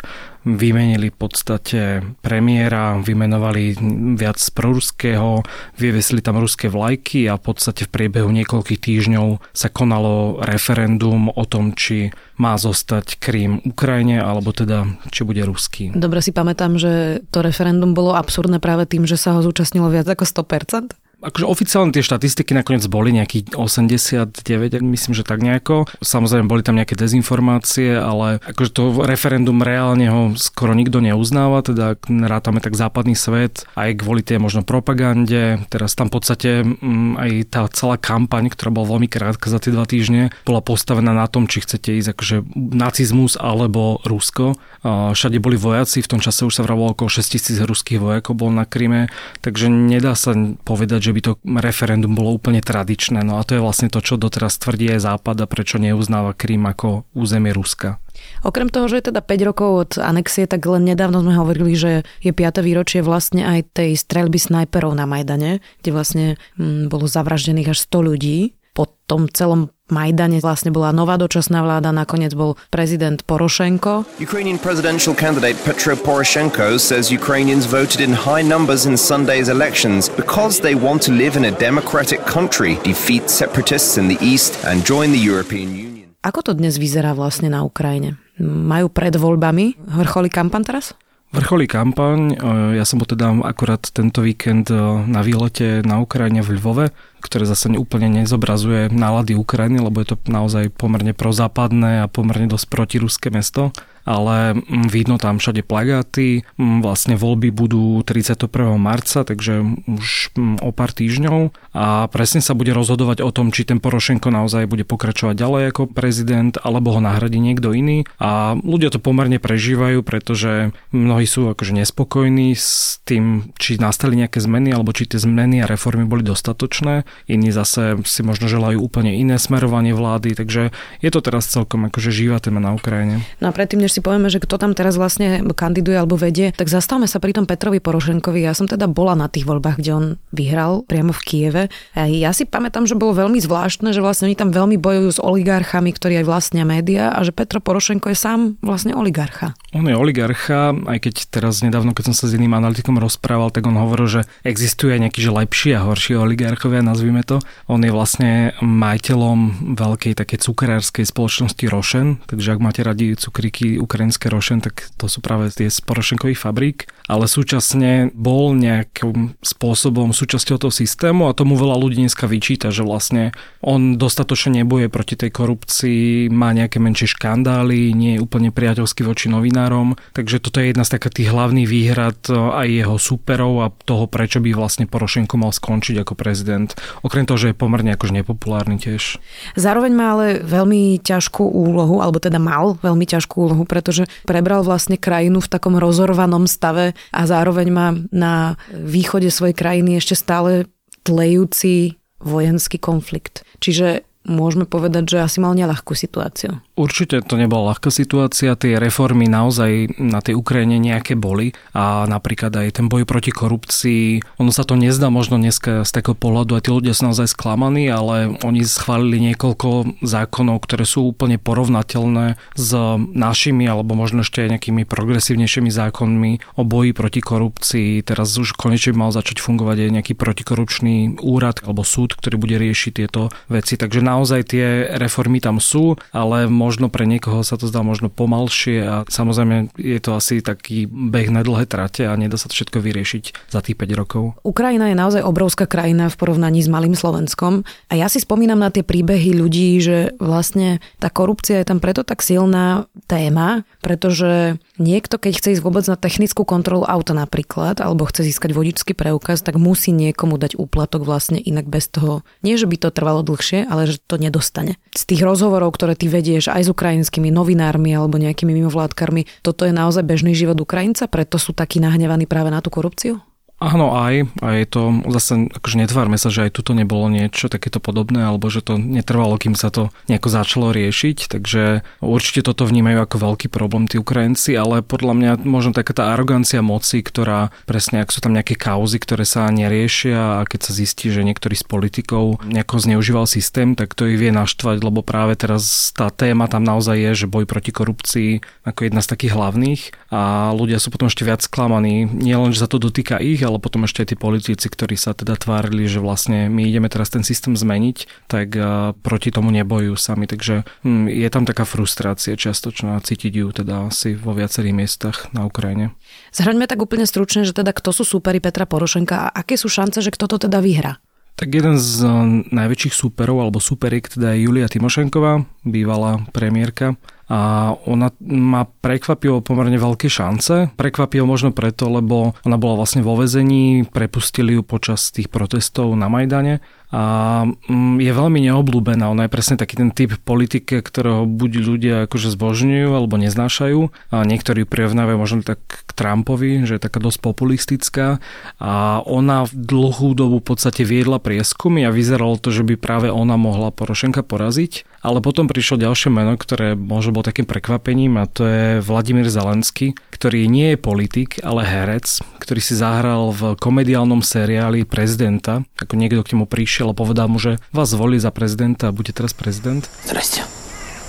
vymenili 0.56 1.10
v 1.12 1.18
podstate 1.18 1.80
premiéra, 2.24 2.96
vymenovali 3.02 3.76
viac 4.16 4.38
proruského, 4.54 5.44
vyvesili 5.76 6.22
tam 6.24 6.40
ruské 6.40 6.70
vlajky 6.70 7.28
a 7.28 7.36
v 7.36 7.42
podstate 7.52 7.84
v 7.84 7.92
priebehu 7.92 8.30
niekoľkých 8.32 8.80
týždňov 8.80 9.42
sa 9.52 9.68
konalo 9.68 10.40
referendum 10.40 11.28
o 11.28 11.44
tom, 11.44 11.74
či 11.74 12.14
má 12.38 12.54
zostať 12.54 13.18
Krím 13.18 13.58
Ukrajine, 13.66 14.22
alebo 14.22 14.54
teda, 14.54 14.86
či 15.10 15.26
bude 15.26 15.42
ruský. 15.42 15.90
Dobre 15.92 16.22
si 16.22 16.30
pamätám, 16.30 16.78
že 16.78 17.20
to 17.34 17.42
referendum 17.42 17.92
bolo 17.92 18.14
absurdné 18.14 18.62
práve 18.62 18.86
tým, 18.86 19.04
že 19.04 19.18
sa 19.18 19.34
ho 19.34 19.42
zúčastnilo 19.42 19.90
viac 19.90 20.06
ako 20.06 20.22
100%? 20.22 21.07
Akože 21.18 21.50
oficiálne 21.50 21.90
tie 21.90 22.06
štatistiky 22.06 22.54
nakoniec 22.54 22.86
boli 22.86 23.10
nejakých 23.10 23.58
89, 23.58 24.38
myslím, 24.86 25.12
že 25.18 25.26
tak 25.26 25.42
nejako. 25.42 25.90
Samozrejme 25.98 26.46
boli 26.46 26.62
tam 26.62 26.78
nejaké 26.78 26.94
dezinformácie, 26.94 27.98
ale 27.98 28.38
akože 28.38 28.70
to 28.70 28.82
referendum 29.02 29.58
reálne 29.58 30.06
ho 30.06 30.22
skoro 30.38 30.78
nikto 30.78 31.02
neuznáva, 31.02 31.66
teda 31.66 31.98
rátame 32.06 32.62
tak 32.62 32.78
západný 32.78 33.18
svet, 33.18 33.66
aj 33.74 33.98
kvôli 33.98 34.22
tej 34.22 34.38
možno 34.38 34.62
propagande. 34.62 35.58
Teraz 35.66 35.98
tam 35.98 36.06
v 36.06 36.22
podstate 36.22 36.62
m, 36.62 36.78
mm, 36.78 37.12
aj 37.18 37.30
tá 37.50 37.60
celá 37.74 37.98
kampaň, 37.98 38.46
ktorá 38.54 38.70
bola 38.70 38.94
veľmi 38.94 39.10
krátka 39.10 39.50
za 39.50 39.58
tie 39.58 39.74
dva 39.74 39.90
týždne, 39.90 40.30
bola 40.46 40.62
postavená 40.62 41.10
na 41.10 41.26
tom, 41.26 41.50
či 41.50 41.66
chcete 41.66 41.98
ísť 41.98 42.14
akože 42.14 42.36
nacizmus 42.54 43.34
alebo 43.34 43.98
Rusko. 44.06 44.54
Všade 44.86 45.42
boli 45.42 45.58
vojaci, 45.58 45.98
v 45.98 46.10
tom 46.14 46.22
čase 46.22 46.46
už 46.46 46.54
sa 46.54 46.62
vravalo 46.62 46.94
okolo 46.94 47.10
6000 47.10 47.66
ruských 47.66 47.98
vojakov 47.98 48.38
bol 48.38 48.54
na 48.54 48.62
Kryme, 48.62 49.10
takže 49.42 49.66
nedá 49.66 50.14
sa 50.14 50.30
povedať, 50.62 51.07
že 51.08 51.16
by 51.16 51.20
to 51.24 51.32
referendum 51.64 52.12
bolo 52.12 52.36
úplne 52.36 52.60
tradičné. 52.60 53.24
No 53.24 53.40
a 53.40 53.46
to 53.48 53.56
je 53.56 53.64
vlastne 53.64 53.88
to, 53.88 54.04
čo 54.04 54.20
doteraz 54.20 54.60
tvrdí 54.60 54.92
aj 54.92 55.08
Západ 55.08 55.40
a 55.40 55.46
prečo 55.48 55.80
neuznáva 55.80 56.36
Krím 56.36 56.68
ako 56.68 57.08
územie 57.16 57.56
Ruska. 57.56 57.96
Okrem 58.44 58.68
toho, 58.68 58.92
že 58.92 59.00
je 59.00 59.08
teda 59.08 59.24
5 59.24 59.48
rokov 59.48 59.70
od 59.72 59.92
anexie, 59.96 60.44
tak 60.44 60.68
len 60.68 60.84
nedávno 60.84 61.24
sme 61.24 61.32
hovorili, 61.32 61.72
že 61.72 61.92
je 62.20 62.32
5. 62.36 62.60
výročie 62.60 63.00
vlastne 63.00 63.48
aj 63.48 63.72
tej 63.72 63.96
streľby 63.96 64.36
snajperov 64.36 64.92
na 64.92 65.08
Majdane, 65.08 65.64
kde 65.80 65.90
vlastne 65.96 66.26
hm, 66.60 66.92
bolo 66.92 67.08
zavraždených 67.08 67.72
až 67.72 67.88
100 67.88 68.08
ľudí 68.12 68.38
po 68.76 68.90
tom 69.08 69.26
celom 69.32 69.72
Majdane 69.88 70.44
vlastne 70.44 70.68
bola 70.68 70.92
nová 70.92 71.16
dočasná 71.16 71.64
vláda, 71.64 71.96
nakoniec 71.96 72.36
bol 72.36 72.60
prezident 72.68 73.24
Porošenko. 73.24 74.04
Ukrainian 74.20 74.60
presidential 74.60 75.16
candidate 75.16 75.56
Petro 75.64 75.96
Poroshenko 75.96 76.76
says 76.76 77.08
Ukrainians 77.08 77.64
voted 77.64 78.04
in 78.04 78.12
high 78.12 78.44
numbers 78.44 78.84
in 78.84 79.00
Sunday's 79.00 79.48
elections 79.48 80.12
because 80.12 80.60
they 80.60 80.76
want 80.76 81.00
to 81.08 81.12
live 81.16 81.40
in 81.40 81.48
a 81.48 81.54
democratic 81.56 82.20
country, 82.28 82.76
defeat 82.84 83.32
separatists 83.32 83.96
in 83.96 84.12
the 84.12 84.20
east 84.20 84.60
and 84.68 84.84
join 84.84 85.08
the 85.08 85.20
European 85.20 85.72
Union. 85.72 86.12
Ako 86.20 86.44
to 86.44 86.52
dnes 86.52 86.76
vyzerá 86.76 87.16
vlastne 87.16 87.48
na 87.48 87.64
Ukrajine? 87.64 88.20
Majú 88.42 88.92
pred 88.92 89.16
voľbami 89.16 89.80
vrcholí 89.88 90.28
kampan 90.28 90.68
teraz? 90.68 90.92
Vrcholí 91.28 91.68
kampaň, 91.68 92.32
e, 92.32 92.80
ja 92.80 92.88
som 92.88 92.96
bol 92.96 93.04
teda 93.04 93.28
akurát 93.44 93.84
tento 93.92 94.24
víkend 94.24 94.72
e, 94.72 94.80
na 95.04 95.20
výlete 95.20 95.84
na 95.84 96.00
Ukrajine 96.00 96.40
v 96.40 96.56
Lvove, 96.56 96.88
ktoré 97.20 97.44
zase 97.44 97.70
úplne 97.74 98.08
nezobrazuje 98.22 98.88
nálady 98.88 99.36
Ukrajiny, 99.36 99.82
lebo 99.82 100.00
je 100.00 100.14
to 100.14 100.16
naozaj 100.26 100.72
pomerne 100.72 101.12
prozápadné 101.12 102.06
a 102.06 102.10
pomerne 102.10 102.48
dosť 102.48 102.66
protiruské 102.70 103.28
mesto 103.28 103.74
ale 104.08 104.56
mm, 104.56 104.88
vidno 104.88 105.20
tam 105.20 105.36
všade 105.36 105.60
plagáty. 105.60 106.48
Mm, 106.56 106.80
vlastne 106.80 107.20
voľby 107.20 107.52
budú 107.52 108.00
31. 108.00 108.48
marca, 108.80 109.20
takže 109.28 109.60
už 109.84 110.32
mm, 110.32 110.64
o 110.64 110.72
pár 110.72 110.96
týždňov 110.96 111.52
a 111.76 112.08
presne 112.08 112.40
sa 112.40 112.56
bude 112.56 112.72
rozhodovať 112.72 113.20
o 113.20 113.28
tom, 113.28 113.52
či 113.52 113.68
ten 113.68 113.84
Porošenko 113.84 114.32
naozaj 114.32 114.64
bude 114.64 114.88
pokračovať 114.88 115.36
ďalej 115.36 115.62
ako 115.76 115.82
prezident, 115.92 116.56
alebo 116.64 116.96
ho 116.96 117.00
nahradí 117.04 117.36
niekto 117.36 117.76
iný. 117.76 118.08
A 118.16 118.56
ľudia 118.56 118.88
to 118.88 118.96
pomerne 118.96 119.36
prežívajú, 119.36 120.00
pretože 120.00 120.72
mnohí 120.96 121.28
sú 121.28 121.52
akože 121.52 121.76
nespokojní 121.76 122.56
s 122.56 122.98
tým, 123.04 123.52
či 123.60 123.76
nastali 123.76 124.16
nejaké 124.16 124.40
zmeny, 124.40 124.72
alebo 124.72 124.96
či 124.96 125.04
tie 125.04 125.20
zmeny 125.20 125.60
a 125.60 125.68
reformy 125.68 126.08
boli 126.08 126.24
dostatočné. 126.24 127.04
Iní 127.28 127.52
zase 127.52 128.00
si 128.04 128.20
možno 128.24 128.48
želajú 128.48 128.80
úplne 128.80 129.14
iné 129.14 129.36
smerovanie 129.36 129.92
vlády, 129.92 130.34
takže 130.36 130.70
je 131.02 131.10
to 131.10 131.20
teraz 131.20 131.48
celkom 131.48 131.88
akože 131.88 132.10
živá 132.12 132.40
téma 132.40 132.58
na 132.58 132.74
Ukrajine. 132.74 133.24
No 133.42 133.50
a 133.50 133.52
predtým, 133.52 133.82
než 133.82 133.96
si 133.96 134.00
povieme, 134.00 134.32
že 134.32 134.40
kto 134.42 134.56
tam 134.56 134.72
teraz 134.72 134.96
vlastne 134.96 135.44
kandiduje 135.52 135.96
alebo 135.98 136.18
vedie, 136.18 136.54
tak 136.54 136.70
zastavme 136.70 137.10
sa 137.10 137.18
pri 137.18 137.34
tom 137.34 137.44
Petrovi 137.44 137.82
Porošenkovi. 137.82 138.44
Ja 138.44 138.54
som 138.54 138.70
teda 138.70 138.86
bola 138.86 139.18
na 139.18 139.26
tých 139.26 139.48
voľbách, 139.48 139.80
kde 139.80 139.90
on 139.92 140.06
vyhral 140.30 140.86
priamo 140.86 141.12
v 141.12 141.22
Kieve. 141.24 141.62
A 141.98 142.06
ja 142.08 142.30
si 142.32 142.48
pamätám, 142.48 142.86
že 142.86 142.98
bolo 142.98 143.16
veľmi 143.16 143.38
zvláštne, 143.42 143.90
že 143.92 144.00
vlastne 144.00 144.30
oni 144.30 144.36
tam 144.38 144.50
veľmi 144.54 144.76
bojujú 144.78 145.08
s 145.16 145.20
oligarchami, 145.20 145.90
ktorí 145.92 146.22
aj 146.22 146.26
vlastnia 146.26 146.64
média 146.64 147.10
a 147.12 147.20
že 147.24 147.34
Petro 147.34 147.58
Porošenko 147.58 148.12
je 148.12 148.18
sám 148.18 148.40
vlastne 148.62 148.94
oligarcha. 148.94 149.54
On 149.76 149.84
je 149.84 149.92
oligarcha, 149.92 150.72
aj 150.72 150.98
keď 151.04 151.14
teraz 151.28 151.60
nedávno, 151.60 151.92
keď 151.92 152.12
som 152.12 152.16
sa 152.16 152.24
s 152.30 152.36
iným 152.36 152.56
analytikom 152.56 152.96
rozprával, 152.96 153.52
tak 153.52 153.68
on 153.68 153.76
hovoril, 153.76 154.08
že 154.08 154.20
existuje 154.44 154.96
aj 154.96 155.08
nejaký 155.08 155.20
že 155.20 155.30
lepší 155.34 155.70
a 155.76 155.84
horší 155.84 156.16
oligarchovia, 156.16 156.80
nazvime 156.98 157.22
to. 157.22 157.38
On 157.70 157.78
je 157.78 157.94
vlastne 157.94 158.58
majiteľom 158.58 159.70
veľkej 159.78 160.18
také 160.18 160.34
cukrárskej 160.34 161.06
spoločnosti 161.06 161.62
Rošen, 161.70 162.18
takže 162.26 162.58
ak 162.58 162.58
máte 162.58 162.82
radi 162.82 163.14
cukriky 163.14 163.78
ukrajinské 163.78 164.26
rošen, 164.26 164.58
tak 164.58 164.90
to 164.98 165.06
sú 165.06 165.22
práve 165.22 165.54
tie 165.54 165.70
z 165.70 165.78
Porošenkových 165.86 166.42
fabrík, 166.42 166.90
ale 167.06 167.30
súčasne 167.30 168.10
bol 168.18 168.58
nejakým 168.58 169.38
spôsobom 169.38 170.10
súčasťou 170.10 170.58
toho 170.58 170.74
systému 170.74 171.30
a 171.30 171.38
tomu 171.38 171.54
veľa 171.54 171.78
ľudí 171.78 172.02
dneska 172.02 172.26
vyčíta, 172.26 172.74
že 172.74 172.82
vlastne 172.82 173.30
on 173.62 173.94
dostatočne 173.94 174.66
neboje 174.66 174.90
proti 174.90 175.14
tej 175.14 175.30
korupcii, 175.30 176.34
má 176.34 176.50
nejaké 176.50 176.82
menšie 176.82 177.14
škandály, 177.14 177.94
nie 177.94 178.18
je 178.18 178.24
úplne 178.26 178.50
priateľský 178.50 179.06
voči 179.06 179.30
novinárom, 179.30 179.94
takže 180.18 180.42
toto 180.42 180.58
je 180.58 180.74
jedna 180.74 180.82
z 180.82 180.98
takých 180.98 181.14
tých 181.22 181.30
hlavných 181.30 181.68
výhrad 181.70 182.18
aj 182.34 182.66
jeho 182.66 182.96
superov 182.98 183.54
a 183.62 183.70
toho, 183.86 184.10
prečo 184.10 184.42
by 184.42 184.50
vlastne 184.50 184.90
Porošenko 184.90 185.38
mal 185.38 185.54
skončiť 185.54 186.02
ako 186.02 186.18
prezident. 186.18 186.72
Okrem 187.02 187.24
toho, 187.24 187.38
že 187.38 187.48
je 187.52 187.60
pomerne 187.60 187.94
akože 187.94 188.14
nepopulárny 188.14 188.76
tiež. 188.78 189.18
Zároveň 189.54 189.92
má 189.94 190.06
ale 190.18 190.26
veľmi 190.42 191.00
ťažkú 191.02 191.44
úlohu, 191.44 192.00
alebo 192.02 192.18
teda 192.18 192.40
mal 192.40 192.76
veľmi 192.80 193.04
ťažkú 193.06 193.34
úlohu, 193.38 193.64
pretože 193.64 194.08
prebral 194.24 194.64
vlastne 194.66 195.00
krajinu 195.00 195.40
v 195.40 195.50
takom 195.50 195.76
rozorvanom 195.76 196.48
stave 196.50 196.92
a 197.14 197.22
zároveň 197.24 197.68
má 197.70 197.88
na 198.12 198.58
východe 198.72 199.28
svojej 199.32 199.56
krajiny 199.56 199.98
ešte 199.98 200.14
stále 200.18 200.68
tlejúci 201.06 201.96
vojenský 202.18 202.82
konflikt. 202.82 203.46
Čiže 203.62 204.04
môžeme 204.28 204.68
povedať, 204.68 205.16
že 205.16 205.24
asi 205.24 205.38
mal 205.40 205.56
neľahkú 205.56 205.96
situáciu. 205.96 206.60
Určite 206.78 207.26
to 207.26 207.34
nebola 207.34 207.74
ľahká 207.74 207.90
situácia, 207.90 208.54
tie 208.54 208.78
reformy 208.78 209.26
naozaj 209.26 209.98
na 209.98 210.22
tej 210.22 210.38
Ukrajine 210.38 210.78
nejaké 210.78 211.18
boli 211.18 211.50
a 211.74 212.06
napríklad 212.06 212.54
aj 212.54 212.78
ten 212.78 212.86
boj 212.86 213.02
proti 213.02 213.34
korupcii, 213.34 214.22
ono 214.38 214.54
sa 214.54 214.62
to 214.62 214.78
nezdá 214.78 215.10
možno 215.10 215.42
dneska 215.42 215.82
z 215.82 215.90
takého 215.90 216.14
pohľadu 216.14 216.54
a 216.54 216.62
tí 216.62 216.70
ľudia 216.70 216.94
sú 216.94 217.10
naozaj 217.10 217.34
sklamaní, 217.34 217.90
ale 217.90 218.30
oni 218.46 218.62
schválili 218.62 219.18
niekoľko 219.34 219.98
zákonov, 220.06 220.62
ktoré 220.62 220.86
sú 220.86 221.10
úplne 221.10 221.42
porovnateľné 221.42 222.38
s 222.54 222.70
našimi 223.10 223.66
alebo 223.66 223.98
možno 223.98 224.22
ešte 224.22 224.46
aj 224.46 224.54
nejakými 224.54 224.86
progresívnejšími 224.86 225.74
zákonmi 225.74 226.32
o 226.54 226.62
boji 226.62 226.94
proti 226.94 227.18
korupcii. 227.18 228.06
Teraz 228.06 228.38
už 228.38 228.54
konečne 228.54 228.94
mal 228.94 229.10
začať 229.10 229.42
fungovať 229.42 229.82
aj 229.82 229.90
nejaký 229.98 230.14
protikorupčný 230.14 231.18
úrad 231.26 231.58
alebo 231.66 231.82
súd, 231.82 232.14
ktorý 232.14 232.38
bude 232.38 232.54
riešiť 232.54 232.92
tieto 233.02 233.34
veci. 233.50 233.74
Takže 233.74 233.98
naozaj 233.98 234.54
tie 234.54 234.94
reformy 234.94 235.42
tam 235.42 235.58
sú, 235.58 235.98
ale 236.14 236.46
možno 236.68 236.92
pre 236.92 237.08
niekoho 237.08 237.40
sa 237.40 237.56
to 237.56 237.64
zdá 237.64 237.80
možno 237.80 238.12
pomalšie 238.12 238.84
a 238.84 238.94
samozrejme 239.08 239.72
je 239.80 239.96
to 240.04 240.12
asi 240.12 240.44
taký 240.44 240.84
beh 240.84 241.32
na 241.32 241.40
dlhé 241.40 241.64
trate 241.64 242.04
a 242.04 242.12
nedá 242.12 242.36
sa 242.36 242.52
to 242.52 242.54
všetko 242.60 242.84
vyriešiť 242.84 243.48
za 243.48 243.64
tých 243.64 243.80
5 243.80 243.96
rokov. 243.96 244.36
Ukrajina 244.44 244.92
je 244.92 245.00
naozaj 245.00 245.24
obrovská 245.24 245.64
krajina 245.64 246.12
v 246.12 246.18
porovnaní 246.20 246.60
s 246.60 246.68
malým 246.68 246.92
Slovenskom 246.92 247.64
a 247.88 247.92
ja 247.96 248.12
si 248.12 248.20
spomínam 248.20 248.60
na 248.60 248.68
tie 248.68 248.84
príbehy 248.84 249.32
ľudí, 249.32 249.80
že 249.80 250.12
vlastne 250.20 250.84
tá 251.00 251.08
korupcia 251.08 251.64
je 251.64 251.68
tam 251.72 251.80
preto 251.80 252.04
tak 252.04 252.20
silná 252.20 252.84
téma, 253.08 253.64
pretože 253.80 254.60
niekto, 254.76 255.16
keď 255.16 255.32
chce 255.40 255.48
ísť 255.56 255.64
vôbec 255.64 255.88
na 255.88 255.96
technickú 255.96 256.44
kontrolu 256.44 256.84
auta 256.84 257.16
napríklad, 257.16 257.80
alebo 257.80 258.04
chce 258.04 258.28
získať 258.28 258.52
vodičský 258.52 258.92
preukaz, 258.92 259.40
tak 259.40 259.56
musí 259.56 259.94
niekomu 259.94 260.36
dať 260.36 260.60
úplatok 260.60 261.08
vlastne 261.08 261.40
inak 261.40 261.64
bez 261.64 261.88
toho. 261.88 262.26
Nie, 262.44 262.60
že 262.60 262.68
by 262.68 262.76
to 262.76 262.92
trvalo 262.92 263.24
dlhšie, 263.24 263.64
ale 263.64 263.88
že 263.88 264.02
to 264.04 264.20
nedostane. 264.20 264.76
Z 264.92 265.08
tých 265.08 265.22
rozhovorov, 265.24 265.72
ktoré 265.72 265.94
ty 265.94 266.10
vedieš 266.10 266.50
aj 266.50 266.57
s 266.64 266.72
ukrajinskými 266.72 267.30
novinármi 267.30 267.92
alebo 267.92 268.16
nejakými 268.16 268.50
mimovládkarmi. 268.50 269.44
Toto 269.44 269.68
je 269.68 269.72
naozaj 269.74 270.02
bežný 270.02 270.32
život 270.32 270.58
Ukrajinca, 270.58 271.06
preto 271.06 271.36
sú 271.36 271.52
takí 271.52 271.78
nahnevaní 271.78 272.24
práve 272.24 272.48
na 272.48 272.64
tú 272.64 272.72
korupciu? 272.72 273.27
Áno, 273.58 273.90
aj. 273.90 274.30
A 274.38 274.54
je 274.54 274.66
to, 274.70 275.02
zase 275.10 275.50
akože 275.50 275.82
netvárme 275.82 276.14
sa, 276.14 276.30
že 276.30 276.46
aj 276.46 276.62
tuto 276.62 276.78
nebolo 276.78 277.10
niečo 277.10 277.50
takéto 277.50 277.82
podobné, 277.82 278.22
alebo 278.22 278.46
že 278.46 278.62
to 278.62 278.78
netrvalo, 278.78 279.34
kým 279.34 279.58
sa 279.58 279.74
to 279.74 279.90
nejako 280.06 280.30
začalo 280.30 280.70
riešiť. 280.70 281.26
Takže 281.26 281.82
určite 281.98 282.46
toto 282.46 282.70
vnímajú 282.70 283.02
ako 283.02 283.16
veľký 283.18 283.50
problém 283.50 283.90
tí 283.90 283.98
Ukrajinci, 283.98 284.54
ale 284.54 284.86
podľa 284.86 285.14
mňa 285.18 285.30
možno 285.42 285.74
taká 285.74 285.90
tá 285.90 286.14
arogancia 286.14 286.62
moci, 286.62 287.02
ktorá 287.02 287.50
presne, 287.66 288.06
ak 288.06 288.14
sú 288.14 288.22
tam 288.22 288.38
nejaké 288.38 288.54
kauzy, 288.54 289.02
ktoré 289.02 289.26
sa 289.26 289.50
neriešia 289.50 290.38
a 290.38 290.46
keď 290.46 290.60
sa 290.62 290.72
zistí, 290.78 291.10
že 291.10 291.26
niektorý 291.26 291.58
z 291.58 291.66
politikov 291.66 292.38
nejako 292.46 292.78
zneužíval 292.78 293.26
systém, 293.26 293.74
tak 293.74 293.98
to 293.98 294.06
ich 294.06 294.22
vie 294.22 294.30
naštvať, 294.30 294.86
lebo 294.86 295.02
práve 295.02 295.34
teraz 295.34 295.90
tá 295.98 296.14
téma 296.14 296.46
tam 296.46 296.62
naozaj 296.62 296.94
je, 296.94 297.26
že 297.26 297.26
boj 297.26 297.42
proti 297.42 297.74
korupcii 297.74 298.30
ako 298.70 298.86
jedna 298.86 299.02
z 299.02 299.10
takých 299.10 299.34
hlavných 299.34 300.07
a 300.08 300.56
ľudia 300.56 300.80
sú 300.80 300.88
potom 300.88 301.12
ešte 301.12 301.20
viac 301.20 301.44
sklamaní. 301.44 302.08
Nie 302.08 302.40
len, 302.40 302.56
že 302.56 302.64
sa 302.64 302.68
to 302.70 302.80
dotýka 302.80 303.20
ich, 303.20 303.44
ale 303.44 303.60
potom 303.60 303.84
ešte 303.84 304.00
aj 304.00 304.08
tí 304.08 304.16
politici, 304.16 304.66
ktorí 304.72 304.96
sa 304.96 305.12
teda 305.12 305.36
tvárili, 305.36 305.84
že 305.84 306.00
vlastne 306.00 306.48
my 306.48 306.64
ideme 306.64 306.88
teraz 306.88 307.12
ten 307.12 307.20
systém 307.20 307.52
zmeniť, 307.52 308.24
tak 308.24 308.56
proti 309.04 309.28
tomu 309.28 309.52
nebojujú 309.52 309.94
sami. 310.00 310.24
Takže 310.24 310.64
hm, 310.80 311.12
je 311.12 311.28
tam 311.28 311.44
taká 311.44 311.68
frustrácia 311.68 312.40
čiastočná, 312.40 312.96
cítiť 313.04 313.32
ju 313.36 313.48
teda 313.52 313.92
asi 313.92 314.16
vo 314.16 314.32
viacerých 314.32 314.72
miestach 314.72 315.28
na 315.36 315.44
Ukrajine. 315.44 315.92
Zhraňme 316.32 316.64
tak 316.64 316.80
úplne 316.80 317.04
stručne, 317.04 317.44
že 317.44 317.52
teda 317.52 317.76
kto 317.76 317.92
sú 317.92 318.08
súperi 318.08 318.40
Petra 318.40 318.64
Porošenka 318.64 319.28
a 319.28 319.32
aké 319.44 319.60
sú 319.60 319.68
šance, 319.68 320.00
že 320.00 320.08
kto 320.08 320.24
to 320.24 320.48
teda 320.48 320.64
vyhrá? 320.64 320.96
Tak 321.38 321.54
jeden 321.54 321.78
z 321.78 322.02
najväčších 322.50 322.98
súperov 322.98 323.46
alebo 323.46 323.62
súperik 323.62 324.10
teda 324.10 324.34
je 324.34 324.50
Julia 324.50 324.66
Timošenková, 324.66 325.46
bývalá 325.62 326.26
premiérka 326.34 326.98
a 327.28 327.72
ona 327.84 328.08
má 328.24 328.64
prekvapivo 328.64 329.44
pomerne 329.44 329.76
veľké 329.76 330.08
šance. 330.08 330.72
Prekvapivo 330.80 331.28
možno 331.28 331.52
preto, 331.52 331.92
lebo 331.92 332.32
ona 332.40 332.56
bola 332.56 332.80
vlastne 332.80 333.04
vo 333.04 333.20
vezení, 333.20 333.84
prepustili 333.84 334.56
ju 334.56 334.64
počas 334.64 335.12
tých 335.12 335.28
protestov 335.28 335.92
na 335.92 336.08
Majdane 336.08 336.64
a 336.88 337.44
mm, 337.44 338.00
je 338.00 338.12
veľmi 338.16 338.40
neobľúbená. 338.48 339.12
Ona 339.12 339.28
je 339.28 339.34
presne 339.34 339.60
taký 339.60 339.76
ten 339.76 339.92
typ 339.92 340.16
politike, 340.24 340.80
ktorého 340.80 341.28
buď 341.28 341.52
ľudia 341.60 341.96
akože 342.08 342.32
zbožňujú 342.32 342.88
alebo 342.96 343.20
neznášajú 343.20 343.80
a 344.08 344.16
niektorí 344.24 344.64
prirovnávajú 344.64 345.18
možno 345.20 345.38
tak 345.44 345.60
k 345.68 345.90
Trumpovi, 345.92 346.64
že 346.64 346.80
je 346.80 346.84
taká 346.88 346.96
dosť 346.96 347.20
populistická 347.20 348.24
a 348.56 349.04
ona 349.04 349.44
v 349.44 349.52
dlhú 349.52 350.16
dobu 350.16 350.40
v 350.40 350.48
podstate 350.48 350.88
viedla 350.88 351.20
prieskumy 351.20 351.84
a 351.84 351.92
vyzeralo 351.92 352.40
to, 352.40 352.48
že 352.48 352.64
by 352.64 352.80
práve 352.80 353.12
ona 353.12 353.36
mohla 353.36 353.68
Porošenka 353.68 354.24
poraziť, 354.24 354.87
ale 354.99 355.23
potom 355.23 355.47
prišlo 355.47 355.79
ďalšie 355.79 356.09
meno, 356.11 356.35
ktoré 356.35 356.75
možno 356.75 357.15
bolo 357.15 357.27
takým 357.27 357.47
prekvapením 357.47 358.19
a 358.19 358.27
to 358.27 358.43
je 358.43 358.65
Vladimír 358.83 359.27
Zelenský, 359.31 359.95
ktorý 360.11 360.47
nie 360.51 360.75
je 360.75 360.77
politik, 360.79 361.39
ale 361.45 361.63
herec, 361.63 362.19
ktorý 362.39 362.61
si 362.63 362.75
zahral 362.75 363.31
v 363.31 363.55
komediálnom 363.59 364.19
seriáli 364.19 364.83
prezidenta, 364.83 365.63
ako 365.79 365.93
niekto 365.95 366.23
k 366.25 366.33
nemu 366.35 366.45
prišiel 366.49 366.63
prišiel 366.63 366.89
a 366.89 366.95
povedal 366.95 367.27
mu, 367.27 367.37
že 367.37 367.61
vás 367.69 367.91
zvolí 367.91 368.17
za 368.17 368.31
prezidenta 368.31 368.89
a 368.89 368.95
bude 368.95 369.11
teraz 369.13 369.35
prezident? 369.35 369.85
Здрасте. 370.07 370.41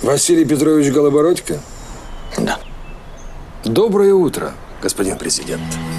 Василий 0.03 0.45
Петрович 0.45 0.93
Голобородько? 0.93 1.59
Да. 2.37 2.59
Доброе 3.63 4.13
утро, 4.13 4.53
господин 4.81 5.17
президент. 5.17 5.98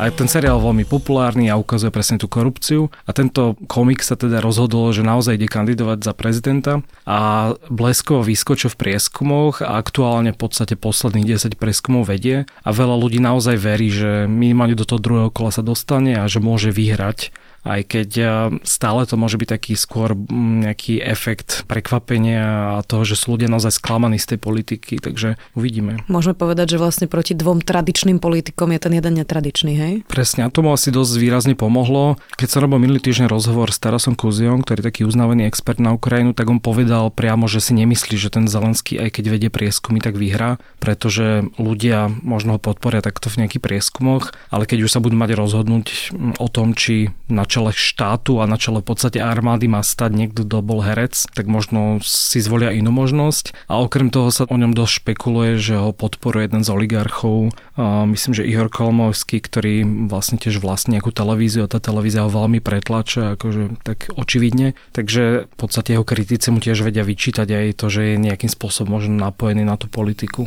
A 0.00 0.08
ten 0.08 0.32
seriál 0.32 0.56
veľmi 0.64 0.88
populárny 0.88 1.52
a 1.52 1.60
ukazuje 1.60 1.92
presne 1.92 2.16
tú 2.16 2.24
korupciu. 2.24 2.88
A 3.04 3.12
tento 3.12 3.52
komik 3.68 4.00
sa 4.00 4.16
teda 4.16 4.40
rozhodol, 4.40 4.96
že 4.96 5.04
naozaj 5.04 5.36
ide 5.36 5.44
kandidovať 5.44 6.00
za 6.00 6.16
prezidenta. 6.16 6.80
A 7.04 7.52
bleskovo 7.68 8.24
vyskočil 8.24 8.72
v 8.72 8.80
prieskumoch 8.80 9.60
a 9.60 9.76
aktuálne 9.76 10.32
v 10.32 10.40
podstate 10.40 10.80
posledných 10.80 11.36
10 11.36 11.60
prieskumov 11.60 12.08
vedie. 12.08 12.48
A 12.64 12.72
veľa 12.72 12.96
ľudí 12.96 13.20
naozaj 13.20 13.60
verí, 13.60 13.92
že 13.92 14.24
minimálne 14.24 14.72
do 14.72 14.88
toho 14.88 15.04
druhého 15.04 15.28
kola 15.28 15.52
sa 15.52 15.60
dostane 15.60 16.16
a 16.16 16.24
že 16.24 16.40
môže 16.40 16.72
vyhrať 16.72 17.28
aj 17.64 17.80
keď 17.86 18.10
eh, 18.18 18.28
stále 18.64 19.04
to 19.04 19.20
môže 19.20 19.36
byť 19.36 19.48
taký 19.48 19.72
skôr 19.76 20.16
mm, 20.16 20.68
nejaký 20.68 21.04
efekt 21.04 21.68
prekvapenia 21.68 22.80
a 22.80 22.86
toho, 22.86 23.04
že 23.04 23.18
sú 23.18 23.36
ľudia 23.36 23.52
naozaj 23.52 23.76
sklamaní 23.76 24.16
z 24.16 24.36
tej 24.36 24.38
politiky, 24.40 25.00
takže 25.00 25.36
uvidíme. 25.52 26.00
Môžeme 26.08 26.36
povedať, 26.36 26.76
že 26.76 26.80
vlastne 26.80 27.06
proti 27.10 27.36
dvom 27.36 27.60
tradičným 27.60 28.22
politikom 28.22 28.72
je 28.72 28.80
ten 28.80 28.92
jeden 28.96 29.14
netradičný, 29.20 29.72
hej? 29.76 29.94
Presne, 30.08 30.48
a 30.48 30.52
tomu 30.52 30.72
asi 30.72 30.88
dosť 30.88 31.20
výrazne 31.20 31.54
pomohlo. 31.58 32.16
Keď 32.40 32.48
som 32.48 32.64
robil 32.64 32.80
minulý 32.80 33.04
týždeň 33.04 33.28
rozhovor 33.28 33.68
s 33.68 33.78
Tarasom 33.82 34.16
Kuziom, 34.16 34.64
ktorý 34.64 34.80
je 34.80 34.88
taký 34.88 35.02
uznávaný 35.04 35.44
expert 35.44 35.82
na 35.82 35.92
Ukrajinu, 35.92 36.32
tak 36.32 36.48
on 36.48 36.62
povedal 36.62 37.12
priamo, 37.12 37.44
že 37.50 37.60
si 37.60 37.76
nemyslí, 37.76 38.16
že 38.16 38.32
ten 38.32 38.48
Zelenský, 38.48 38.96
aj 38.96 39.20
keď 39.20 39.24
vedie 39.28 39.50
prieskumy, 39.52 40.00
tak 40.00 40.16
vyhrá, 40.16 40.56
pretože 40.80 41.44
ľudia 41.60 42.08
možno 42.24 42.56
ho 42.56 42.60
podporia 42.60 43.04
takto 43.04 43.28
v 43.28 43.44
nejakých 43.44 43.62
prieskumoch, 43.62 44.32
ale 44.48 44.64
keď 44.64 44.86
už 44.86 44.92
sa 44.92 45.02
budú 45.02 45.18
mať 45.18 45.36
rozhodnúť 45.36 45.86
mm, 46.14 46.34
o 46.40 46.48
tom, 46.48 46.72
či 46.72 47.12
na 47.28 47.44
čele 47.50 47.74
štátu 47.74 48.38
a 48.38 48.46
na 48.46 48.54
čele 48.54 48.78
v 48.78 48.94
podstate 48.94 49.18
armády 49.18 49.66
má 49.66 49.82
stať 49.82 50.14
niekto, 50.14 50.46
kto 50.46 50.62
bol 50.62 50.86
herec, 50.86 51.26
tak 51.34 51.50
možno 51.50 51.98
si 52.06 52.38
zvolia 52.38 52.70
inú 52.70 52.94
možnosť. 52.94 53.66
A 53.66 53.82
okrem 53.82 54.14
toho 54.14 54.30
sa 54.30 54.46
o 54.46 54.54
ňom 54.54 54.70
dosť 54.70 55.02
špekuluje, 55.02 55.58
že 55.58 55.74
ho 55.74 55.90
podporuje 55.90 56.46
jeden 56.46 56.62
z 56.62 56.70
oligarchov, 56.70 57.50
myslím, 57.82 58.32
že 58.38 58.46
Ihor 58.46 58.70
Kolmovský, 58.70 59.42
ktorý 59.42 60.06
vlastne 60.06 60.38
tiež 60.38 60.62
vlastní 60.62 61.00
nejakú 61.00 61.10
televíziu 61.10 61.64
a 61.64 61.72
tá 61.72 61.80
televízia 61.80 62.28
ho 62.28 62.30
veľmi 62.30 62.60
pretlača, 62.62 63.34
akože 63.34 63.82
tak 63.82 64.12
očividne. 64.14 64.76
Takže 64.92 65.48
v 65.48 65.56
podstate 65.56 65.96
jeho 65.96 66.04
kritici 66.04 66.52
mu 66.52 66.60
tiež 66.60 66.84
vedia 66.84 67.02
vyčítať 67.02 67.48
aj 67.48 67.66
to, 67.80 67.86
že 67.88 68.14
je 68.14 68.22
nejakým 68.22 68.52
spôsobom 68.52 69.00
možno 69.00 69.16
napojený 69.16 69.64
na 69.64 69.80
tú 69.80 69.88
politiku. 69.88 70.44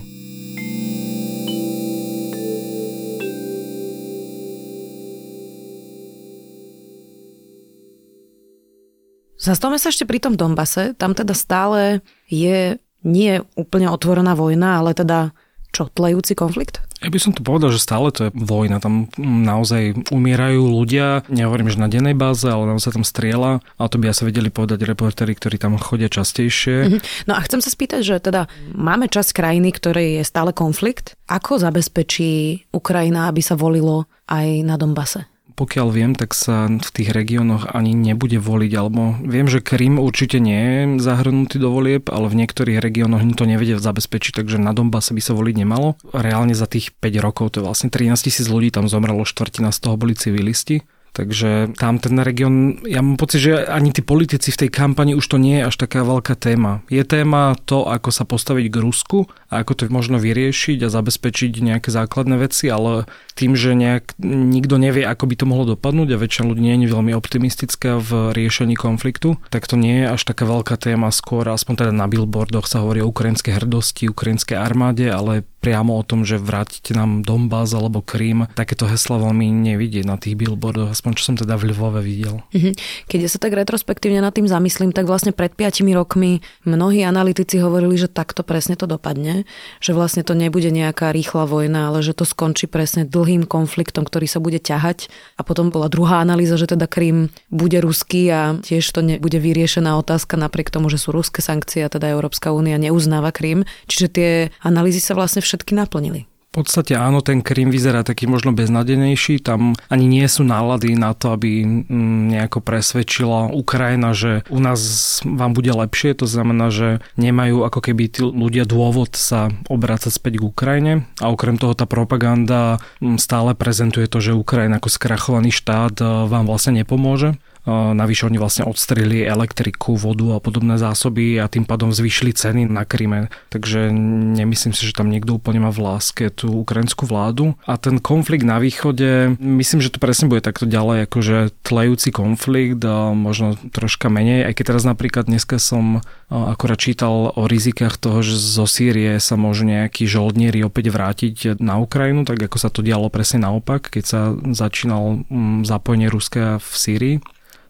Zastavme 9.43 9.75
sa 9.75 9.91
ešte 9.91 10.07
pri 10.07 10.23
tom 10.23 10.39
Donbase. 10.39 10.95
Tam 10.95 11.11
teda 11.11 11.35
stále 11.35 11.99
je 12.31 12.79
nie 13.03 13.43
úplne 13.59 13.91
otvorená 13.91 14.39
vojna, 14.39 14.79
ale 14.79 14.95
teda 14.95 15.35
čo, 15.75 15.91
tlejúci 15.91 16.31
konflikt? 16.31 16.79
Ja 17.03 17.11
by 17.11 17.19
som 17.19 17.35
to 17.35 17.43
povedal, 17.43 17.67
že 17.67 17.83
stále 17.83 18.15
to 18.15 18.29
je 18.29 18.31
vojna. 18.31 18.79
Tam 18.79 19.11
naozaj 19.19 20.07
umierajú 20.07 20.63
ľudia, 20.71 21.27
nehovorím, 21.27 21.67
že 21.67 21.81
na 21.81 21.91
dennej 21.91 22.15
báze, 22.15 22.47
ale 22.47 22.71
naozaj 22.71 22.95
tam 22.95 23.03
strieľa. 23.03 23.59
A 23.75 23.91
to 23.91 23.99
by 23.99 24.07
asi 24.07 24.23
vedeli 24.23 24.47
povedať 24.47 24.87
reportéri, 24.87 25.35
ktorí 25.35 25.59
tam 25.59 25.75
chodia 25.75 26.07
častejšie. 26.07 26.87
Mm-hmm. 26.87 27.27
No 27.27 27.35
a 27.35 27.43
chcem 27.43 27.59
sa 27.59 27.67
spýtať, 27.67 28.01
že 28.07 28.15
teda 28.23 28.47
máme 28.71 29.11
časť 29.11 29.35
krajiny, 29.35 29.75
ktorej 29.75 30.21
je 30.21 30.23
stále 30.23 30.55
konflikt. 30.55 31.19
Ako 31.27 31.59
zabezpečí 31.59 32.63
Ukrajina, 32.71 33.27
aby 33.27 33.43
sa 33.43 33.59
volilo 33.59 34.07
aj 34.31 34.63
na 34.63 34.79
Donbase? 34.79 35.32
Pokiaľ 35.53 35.87
viem, 35.93 36.11
tak 36.17 36.33
sa 36.33 36.65
v 36.67 36.89
tých 36.89 37.13
regiónoch 37.13 37.71
ani 37.71 37.93
nebude 37.93 38.41
voliť, 38.41 38.71
alebo 38.73 39.17
viem, 39.21 39.45
že 39.45 39.61
Krym 39.61 40.01
určite 40.01 40.41
nie 40.41 40.59
je 40.59 40.81
zahrnutý 40.99 41.61
do 41.61 41.69
volieb, 41.69 42.09
ale 42.09 42.27
v 42.29 42.43
niektorých 42.43 42.81
regiónoch 42.81 43.21
to 43.33 43.45
nevedia 43.45 43.77
zabezpečiť, 43.79 44.43
takže 44.43 44.57
na 44.59 44.73
Donbase 44.73 45.13
by 45.13 45.21
sa 45.21 45.33
voliť 45.37 45.55
nemalo. 45.55 45.95
Reálne 46.11 46.53
za 46.57 46.65
tých 46.65 46.91
5 46.97 47.25
rokov, 47.25 47.55
to 47.55 47.61
je 47.61 47.67
vlastne 47.69 47.89
13 47.93 48.13
tisíc 48.19 48.45
ľudí, 48.49 48.73
tam 48.73 48.89
zomrelo, 48.89 49.23
štvrtina 49.23 49.71
z 49.71 49.79
toho 49.79 49.95
boli 49.95 50.17
civilisti. 50.17 50.85
Takže 51.13 51.77
tam 51.77 52.01
ten 52.01 52.17
región, 52.17 52.81
ja 52.89 53.05
mám 53.05 53.21
pocit, 53.21 53.45
že 53.45 53.69
ani 53.69 53.93
tí 53.93 54.01
politici 54.01 54.49
v 54.49 54.65
tej 54.65 54.69
kampani 54.73 55.13
už 55.13 55.29
to 55.29 55.37
nie 55.37 55.61
je 55.61 55.69
až 55.69 55.75
taká 55.77 56.01
veľká 56.01 56.33
téma. 56.33 56.81
Je 56.89 57.05
téma 57.05 57.53
to, 57.69 57.85
ako 57.85 58.09
sa 58.09 58.25
postaviť 58.25 58.65
k 58.73 58.81
Rusku 58.81 59.29
a 59.53 59.61
ako 59.61 59.77
to 59.77 59.83
možno 59.93 60.17
vyriešiť 60.17 60.81
a 60.81 60.89
zabezpečiť 60.89 61.61
nejaké 61.61 61.93
základné 61.93 62.41
veci, 62.41 62.73
ale 62.73 63.05
tým, 63.37 63.53
že 63.53 63.77
nejak 63.77 64.17
nikto 64.25 64.81
nevie, 64.81 65.05
ako 65.05 65.29
by 65.29 65.35
to 65.37 65.45
mohlo 65.45 65.77
dopadnúť 65.77 66.17
a 66.17 66.21
väčšina 66.21 66.49
ľudí 66.49 66.61
nie 66.65 66.81
je 66.81 66.89
veľmi 66.89 67.13
optimistická 67.13 68.01
v 68.01 68.33
riešení 68.33 68.73
konfliktu, 68.73 69.37
tak 69.53 69.69
to 69.69 69.77
nie 69.77 70.01
je 70.01 70.17
až 70.17 70.21
taká 70.25 70.49
veľká 70.49 70.81
téma. 70.81 71.13
Skôr, 71.13 71.45
aspoň 71.45 71.85
teda 71.85 71.91
na 71.93 72.09
billboardoch 72.09 72.65
sa 72.65 72.81
hovorí 72.81 73.05
o 73.05 73.13
ukrajinskej 73.13 73.61
hrdosti, 73.61 74.09
ukrajinskej 74.09 74.57
armáde, 74.57 75.13
ale 75.13 75.45
priamo 75.61 75.95
o 75.95 76.03
tom, 76.03 76.27
že 76.27 76.35
vrátite 76.35 76.91
nám 76.91 77.23
Donbass 77.23 77.71
alebo 77.71 78.03
Krím, 78.03 78.51
takéto 78.51 78.83
hesla 78.83 79.15
veľmi 79.15 79.47
nevidieť 79.47 80.03
na 80.03 80.19
tých 80.19 80.35
billboardoch, 80.35 80.91
aspoň 81.03 81.19
čo 81.19 81.27
som 81.27 81.35
teda 81.35 81.59
v 81.59 81.75
Lvove 81.75 81.99
videl. 81.99 82.39
Mhm. 82.55 82.79
Keď 83.11 83.19
ja 83.19 83.27
sa 83.27 83.35
tak 83.35 83.59
retrospektívne 83.59 84.23
nad 84.23 84.31
tým 84.31 84.47
zamyslím, 84.47 84.95
tak 84.95 85.03
vlastne 85.03 85.35
pred 85.35 85.51
5 85.51 85.83
rokmi 85.91 86.39
mnohí 86.63 87.03
analytici 87.03 87.59
hovorili, 87.59 87.99
že 87.99 88.07
takto 88.07 88.39
presne 88.47 88.79
to 88.79 88.87
dopadne, 88.87 89.43
že 89.83 89.91
vlastne 89.91 90.23
to 90.23 90.31
nebude 90.31 90.71
nejaká 90.71 91.11
rýchla 91.11 91.43
vojna, 91.43 91.91
ale 91.91 91.99
že 91.99 92.15
to 92.15 92.23
skončí 92.23 92.71
presne 92.71 93.03
dlhým 93.03 93.43
konfliktom, 93.43 94.07
ktorý 94.07 94.31
sa 94.31 94.39
bude 94.39 94.63
ťahať. 94.63 95.11
A 95.35 95.43
potom 95.43 95.75
bola 95.75 95.91
druhá 95.91 96.23
analýza, 96.23 96.55
že 96.55 96.71
teda 96.71 96.87
Krím 96.87 97.35
bude 97.51 97.83
ruský 97.83 98.31
a 98.31 98.55
tiež 98.63 98.87
to 98.95 99.03
nebude 99.03 99.35
vyriešená 99.43 99.99
otázka 99.99 100.39
napriek 100.39 100.71
tomu, 100.71 100.87
že 100.87 101.03
sú 101.03 101.11
ruské 101.11 101.43
sankcie 101.43 101.83
a 101.83 101.91
teda 101.91 102.15
Európska 102.15 102.55
únia 102.55 102.79
neuznáva 102.79 103.35
Krím. 103.35 103.67
Čiže 103.91 104.07
tie 104.07 104.31
analýzy 104.63 105.03
sa 105.03 105.19
vlastne 105.19 105.43
všetky 105.43 105.75
naplnili. 105.75 106.31
V 106.53 106.61
podstate 106.61 106.93
áno, 106.93 107.25
ten 107.25 107.41
Krym 107.41 107.73
vyzerá 107.73 108.05
taký 108.05 108.29
možno 108.29 108.53
beznadenejší, 108.53 109.41
tam 109.41 109.73
ani 109.89 110.05
nie 110.05 110.21
sú 110.29 110.45
nálady 110.45 110.93
na 110.93 111.17
to, 111.17 111.33
aby 111.33 111.65
mm, 111.65 112.29
nejako 112.29 112.61
presvedčila 112.61 113.49
Ukrajina, 113.49 114.13
že 114.13 114.45
u 114.53 114.61
nás 114.61 114.77
vám 115.25 115.57
bude 115.57 115.73
lepšie, 115.73 116.13
to 116.13 116.29
znamená, 116.29 116.69
že 116.69 117.01
nemajú 117.17 117.65
ako 117.65 117.79
keby 117.81 118.05
tí 118.05 118.21
ľudia 118.21 118.69
dôvod 118.69 119.17
sa 119.17 119.49
obrácať 119.65 120.13
späť 120.13 120.37
k 120.37 120.45
Ukrajine 120.45 120.93
a 121.25 121.33
okrem 121.33 121.57
toho 121.57 121.73
tá 121.73 121.89
propaganda 121.89 122.77
mm, 123.01 123.17
stále 123.17 123.57
prezentuje 123.57 124.05
to, 124.05 124.21
že 124.21 124.37
Ukrajina 124.37 124.77
ako 124.77 124.93
skrachovaný 124.93 125.49
štát 125.49 126.05
e, 126.05 126.29
vám 126.29 126.45
vlastne 126.45 126.85
nepomôže. 126.85 127.33
Navyše 127.69 128.27
oni 128.27 128.35
vlastne 128.35 128.67
odstrelili 128.67 129.23
elektriku, 129.23 129.95
vodu 129.95 130.35
a 130.35 130.43
podobné 130.43 130.75
zásoby 130.75 131.39
a 131.39 131.47
tým 131.47 131.63
pádom 131.63 131.95
zvyšili 131.95 132.35
ceny 132.35 132.67
na 132.67 132.83
Kryme. 132.83 133.31
Takže 133.47 133.87
nemyslím 134.35 134.75
si, 134.75 134.83
že 134.83 134.91
tam 134.91 135.07
niekto 135.07 135.39
úplne 135.39 135.63
má 135.63 135.71
v 135.71 135.87
láske 135.87 136.27
tú 136.27 136.51
ukrajinskú 136.67 137.07
vládu. 137.07 137.55
A 137.63 137.79
ten 137.79 138.03
konflikt 138.03 138.43
na 138.43 138.59
východe, 138.59 139.39
myslím, 139.39 139.79
že 139.79 139.95
to 139.95 140.03
presne 140.03 140.27
bude 140.27 140.43
takto 140.43 140.67
ďalej, 140.67 141.07
akože 141.07 141.55
tlejúci 141.63 142.11
konflikt 142.11 142.83
a 142.83 143.15
možno 143.15 143.55
troška 143.71 144.11
menej. 144.11 144.43
Aj 144.43 144.51
keď 144.51 144.75
teraz 144.75 144.83
napríklad 144.83 145.31
dneska 145.31 145.55
som 145.55 146.03
akorát 146.27 146.83
čítal 146.83 147.31
o 147.31 147.47
rizikách 147.47 147.95
toho, 147.95 148.19
že 148.27 148.35
zo 148.35 148.67
Sýrie 148.67 149.23
sa 149.23 149.39
môžu 149.39 149.63
nejakí 149.63 150.03
žoldnieri 150.03 150.67
opäť 150.67 150.91
vrátiť 150.91 151.63
na 151.63 151.79
Ukrajinu, 151.79 152.27
tak 152.27 152.43
ako 152.43 152.57
sa 152.59 152.67
to 152.67 152.83
dialo 152.83 153.07
presne 153.07 153.47
naopak, 153.47 153.87
keď 153.87 154.03
sa 154.03 154.21
začínal 154.51 155.23
zapojenie 155.63 156.11
Ruska 156.11 156.59
v 156.59 156.71
Sýrii. 156.75 157.17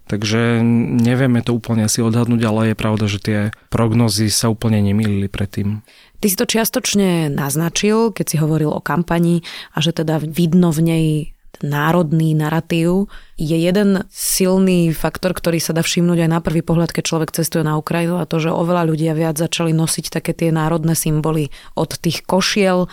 Takže 0.03 0.59
nevieme 0.99 1.39
to 1.39 1.55
úplne 1.55 1.87
asi 1.87 2.03
odhadnúť, 2.03 2.41
ale 2.43 2.61
je 2.71 2.75
pravda, 2.75 3.05
že 3.07 3.19
tie 3.23 3.39
prognozy 3.71 4.27
sa 4.27 4.51
úplne 4.51 4.83
nemýlili 4.83 5.31
predtým. 5.31 5.79
Ty 6.19 6.25
si 6.27 6.39
to 6.39 6.47
čiastočne 6.47 7.31
naznačil, 7.31 8.11
keď 8.11 8.25
si 8.27 8.37
hovoril 8.39 8.71
o 8.71 8.83
kampani 8.83 9.43
a 9.75 9.83
že 9.83 9.95
teda 9.95 10.19
vidno 10.23 10.71
v 10.71 10.81
nej 10.83 11.05
národný 11.63 12.33
narratív 12.33 13.07
je 13.37 13.55
jeden 13.55 14.03
silný 14.09 14.89
faktor, 14.91 15.37
ktorý 15.37 15.61
sa 15.61 15.75
dá 15.75 15.85
všimnúť 15.85 16.25
aj 16.25 16.29
na 16.29 16.39
prvý 16.43 16.65
pohľad, 16.65 16.89
keď 16.89 17.03
človek 17.05 17.29
cestuje 17.35 17.61
na 17.61 17.77
Ukrajinu 17.77 18.17
a 18.17 18.27
to, 18.27 18.41
že 18.41 18.49
oveľa 18.49 18.89
ľudia 18.89 19.13
viac 19.13 19.37
začali 19.37 19.71
nosiť 19.71 20.09
také 20.09 20.33
tie 20.33 20.49
národné 20.49 20.97
symboly 20.97 21.53
od 21.77 21.93
tých 21.93 22.25
košiel 22.25 22.85
e, 22.85 22.87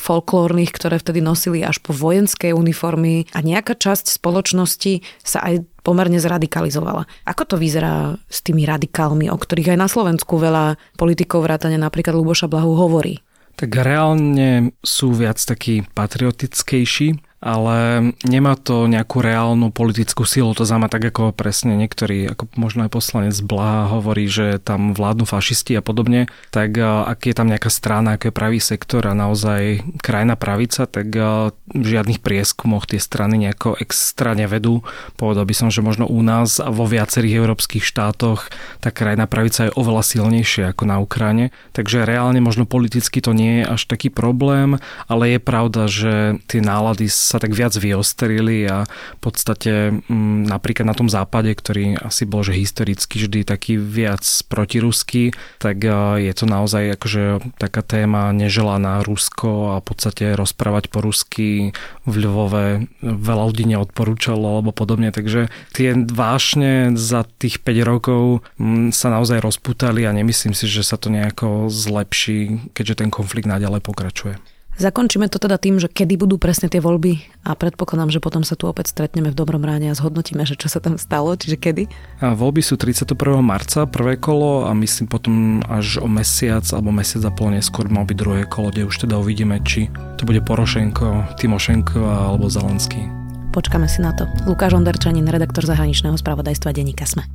folklórnych, 0.00 0.72
ktoré 0.72 0.96
vtedy 0.96 1.20
nosili 1.20 1.60
až 1.60 1.78
po 1.84 1.92
vojenské 1.92 2.50
uniformy 2.56 3.28
a 3.36 3.44
nejaká 3.44 3.76
časť 3.76 4.18
spoločnosti 4.18 5.04
sa 5.20 5.38
aj 5.44 5.68
pomerne 5.88 6.20
zradikalizovala. 6.20 7.08
Ako 7.24 7.48
to 7.48 7.56
vyzerá 7.56 8.20
s 8.28 8.44
tými 8.44 8.68
radikálmi, 8.68 9.32
o 9.32 9.36
ktorých 9.40 9.72
aj 9.72 9.78
na 9.80 9.88
Slovensku 9.88 10.36
veľa 10.36 10.76
politikov 11.00 11.48
vrátane 11.48 11.80
napríklad 11.80 12.12
Luboša 12.12 12.44
Blahu 12.44 12.76
hovorí? 12.76 13.24
Tak 13.56 13.72
reálne 13.72 14.76
sú 14.84 15.16
viac 15.16 15.40
takí 15.40 15.82
patriotickejší, 15.96 17.16
ale 17.38 18.10
nemá 18.26 18.58
to 18.58 18.90
nejakú 18.90 19.22
reálnu 19.22 19.70
politickú 19.70 20.26
silu. 20.26 20.50
To 20.58 20.66
znamená 20.66 20.90
tak, 20.90 21.14
ako 21.14 21.30
presne 21.30 21.78
niektorí, 21.78 22.34
ako 22.34 22.50
možno 22.58 22.82
aj 22.82 22.90
poslanec 22.90 23.38
Blaha 23.46 23.94
hovorí, 23.94 24.26
že 24.26 24.58
tam 24.58 24.90
vládnu 24.90 25.22
fašisti 25.22 25.78
a 25.78 25.82
podobne, 25.82 26.26
tak 26.50 26.74
ak 26.82 27.30
je 27.30 27.34
tam 27.38 27.46
nejaká 27.46 27.70
strana, 27.70 28.18
ako 28.18 28.28
je 28.28 28.34
pravý 28.34 28.58
sektor 28.58 29.06
a 29.06 29.14
naozaj 29.14 29.86
krajná 30.02 30.34
pravica, 30.34 30.90
tak 30.90 31.14
v 31.14 31.86
žiadnych 31.86 32.18
prieskumoch 32.18 32.90
tie 32.90 32.98
strany 32.98 33.38
nejako 33.38 33.78
extra 33.78 34.34
nevedú. 34.34 34.82
Povedal 35.14 35.46
by 35.46 35.54
som, 35.54 35.68
že 35.70 35.78
možno 35.78 36.10
u 36.10 36.18
nás 36.26 36.58
a 36.58 36.74
vo 36.74 36.90
viacerých 36.90 37.38
európskych 37.38 37.86
štátoch 37.86 38.50
tá 38.82 38.90
krajná 38.90 39.30
pravica 39.30 39.70
je 39.70 39.76
oveľa 39.78 40.02
silnejšia 40.02 40.74
ako 40.74 40.84
na 40.90 40.98
Ukrajine. 40.98 41.54
Takže 41.70 42.02
reálne 42.02 42.42
možno 42.42 42.66
politicky 42.66 43.22
to 43.22 43.30
nie 43.30 43.62
je 43.62 43.64
až 43.70 43.86
taký 43.86 44.10
problém, 44.10 44.82
ale 45.06 45.38
je 45.38 45.40
pravda, 45.40 45.86
že 45.86 46.42
tie 46.50 46.58
nálady 46.58 47.06
sa 47.28 47.36
tak 47.36 47.52
viac 47.52 47.76
vyostrili 47.76 48.64
a 48.64 48.88
v 48.88 49.20
podstate 49.20 49.92
m, 49.92 50.00
mm, 50.08 50.48
napríklad 50.48 50.88
na 50.88 50.96
tom 50.96 51.12
západe, 51.12 51.52
ktorý 51.52 52.00
asi 52.00 52.24
bol 52.24 52.40
že 52.40 52.56
historicky 52.56 53.20
vždy 53.20 53.44
taký 53.44 53.76
viac 53.76 54.24
protiruský, 54.48 55.36
tak 55.60 55.84
je 56.16 56.32
to 56.32 56.48
naozaj 56.48 56.96
akože 56.96 57.44
taká 57.60 57.84
téma 57.84 58.32
neželaná 58.32 59.04
Rusko 59.04 59.76
a 59.76 59.84
v 59.84 59.84
podstate 59.84 60.32
rozprávať 60.32 60.88
po 60.88 61.04
rusky 61.04 61.76
v 62.08 62.14
Ľvove 62.14 62.88
veľa 63.02 63.44
ľudí 63.52 63.68
neodporúčalo 63.68 64.58
alebo 64.58 64.72
podobne, 64.72 65.12
takže 65.12 65.52
tie 65.76 65.92
vášne 65.94 66.96
za 66.96 67.26
tých 67.26 67.60
5 67.60 67.84
rokov 67.84 68.22
mm, 68.56 68.94
sa 68.94 69.12
naozaj 69.12 69.42
rozputali 69.44 70.08
a 70.08 70.14
nemyslím 70.14 70.56
si, 70.56 70.64
že 70.64 70.86
sa 70.86 70.96
to 70.96 71.12
nejako 71.12 71.68
zlepší, 71.68 72.70
keďže 72.72 73.04
ten 73.04 73.10
konflikt 73.12 73.50
naďalej 73.50 73.84
pokračuje. 73.84 74.57
Zakončíme 74.78 75.26
to 75.26 75.42
teda 75.42 75.58
tým, 75.58 75.82
že 75.82 75.90
kedy 75.90 76.14
budú 76.14 76.38
presne 76.38 76.70
tie 76.70 76.78
voľby 76.78 77.18
a 77.42 77.58
predpokladám, 77.58 78.14
že 78.14 78.22
potom 78.22 78.46
sa 78.46 78.54
tu 78.54 78.70
opäť 78.70 78.94
stretneme 78.94 79.34
v 79.34 79.38
dobrom 79.38 79.58
ráne 79.58 79.90
a 79.90 79.98
zhodnotíme, 79.98 80.46
že 80.46 80.54
čo 80.54 80.70
sa 80.70 80.78
tam 80.78 80.94
stalo, 81.02 81.34
čiže 81.34 81.58
kedy? 81.58 81.82
A 82.22 82.38
voľby 82.38 82.62
sú 82.62 82.78
31. 82.78 83.10
marca, 83.42 83.90
prvé 83.90 84.14
kolo 84.14 84.70
a 84.70 84.72
myslím 84.78 85.10
potom 85.10 85.66
až 85.66 85.98
o 85.98 86.06
mesiac 86.06 86.62
alebo 86.70 86.94
mesiac 86.94 87.26
a 87.26 87.34
pol 87.34 87.58
neskôr 87.58 87.90
mal 87.90 88.06
byť 88.06 88.16
druhé 88.22 88.46
kolo, 88.46 88.70
kde 88.70 88.86
už 88.86 89.02
teda 89.02 89.18
uvidíme, 89.18 89.58
či 89.66 89.90
to 90.14 90.22
bude 90.22 90.38
Porošenko, 90.46 91.34
Timošenko 91.42 91.98
alebo 91.98 92.46
Zelenský. 92.46 93.02
Počkáme 93.50 93.90
si 93.90 93.98
na 93.98 94.14
to. 94.14 94.30
Lukáš 94.46 94.78
Onderčanin, 94.78 95.26
redaktor 95.26 95.66
zahraničného 95.66 96.14
spravodajstva 96.14 96.70
Deníka 96.70 97.02
Sme. 97.02 97.26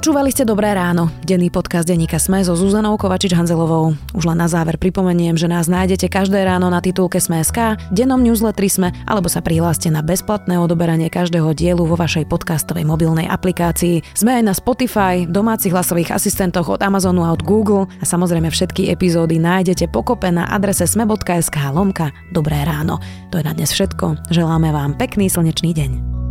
Počúvali 0.00 0.32
ste 0.32 0.48
Dobré 0.48 0.72
ráno, 0.72 1.12
denný 1.28 1.52
podcast 1.52 1.84
denníka 1.84 2.16
Sme 2.16 2.40
so 2.40 2.56
Zuzanou 2.56 2.96
Kovačič-Hanzelovou. 2.96 3.92
Už 4.16 4.32
len 4.32 4.40
na 4.40 4.48
záver 4.48 4.80
pripomeniem, 4.80 5.36
že 5.36 5.44
nás 5.44 5.68
nájdete 5.68 6.08
každé 6.08 6.40
ráno 6.40 6.72
na 6.72 6.80
titulke 6.80 7.20
Sme.sk, 7.20 7.76
dennom 7.92 8.16
newsletteri 8.16 8.72
Sme, 8.72 8.96
alebo 9.04 9.28
sa 9.28 9.44
prihláste 9.44 9.92
na 9.92 10.00
bezplatné 10.00 10.56
odoberanie 10.56 11.12
každého 11.12 11.52
dielu 11.52 11.84
vo 11.84 12.00
vašej 12.00 12.32
podcastovej 12.32 12.88
mobilnej 12.88 13.28
aplikácii. 13.28 14.00
Sme 14.16 14.40
aj 14.40 14.42
na 14.48 14.54
Spotify, 14.56 15.28
domácich 15.28 15.76
hlasových 15.76 16.16
asistentoch 16.16 16.72
od 16.72 16.80
Amazonu 16.80 17.20
a 17.20 17.36
od 17.36 17.44
Google 17.44 17.84
a 18.00 18.04
samozrejme 18.08 18.48
všetky 18.48 18.88
epizódy 18.88 19.36
nájdete 19.36 19.92
pokope 19.92 20.32
na 20.32 20.48
adrese 20.48 20.88
sme.sk 20.88 21.60
lomka 21.76 22.08
Dobré 22.32 22.56
ráno. 22.64 23.04
To 23.28 23.36
je 23.36 23.44
na 23.44 23.52
dnes 23.52 23.68
všetko. 23.68 24.32
Želáme 24.32 24.72
vám 24.72 24.96
pekný 24.96 25.28
slnečný 25.28 25.76
deň. 25.76 26.29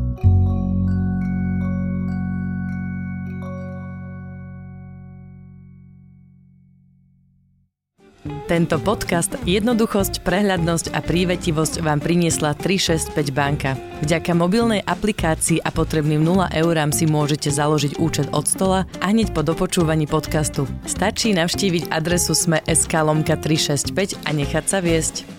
Tento 8.49 8.81
podcast, 8.81 9.38
jednoduchosť, 9.45 10.25
prehľadnosť 10.25 10.97
a 10.97 11.05
prívetivosť 11.05 11.85
vám 11.85 12.01
priniesla 12.01 12.57
365 12.57 13.29
banka. 13.29 13.77
Vďaka 14.01 14.33
mobilnej 14.33 14.81
aplikácii 14.89 15.62
a 15.62 15.69
potrebným 15.69 16.25
0 16.25 16.49
eurám 16.57 16.89
si 16.89 17.05
môžete 17.05 17.53
založiť 17.53 18.01
účet 18.01 18.25
od 18.33 18.49
stola 18.49 18.89
a 19.05 19.13
hneď 19.13 19.38
po 19.38 19.45
dopočúvaní 19.45 20.09
podcastu. 20.09 20.65
Stačí 20.89 21.29
navštíviť 21.38 21.93
adresu 21.93 22.33
sme.sk 22.33 22.89
lomka 23.05 23.38
365 23.38 24.17
a 24.25 24.29
nechať 24.33 24.65
sa 24.65 24.81
viesť. 24.81 25.29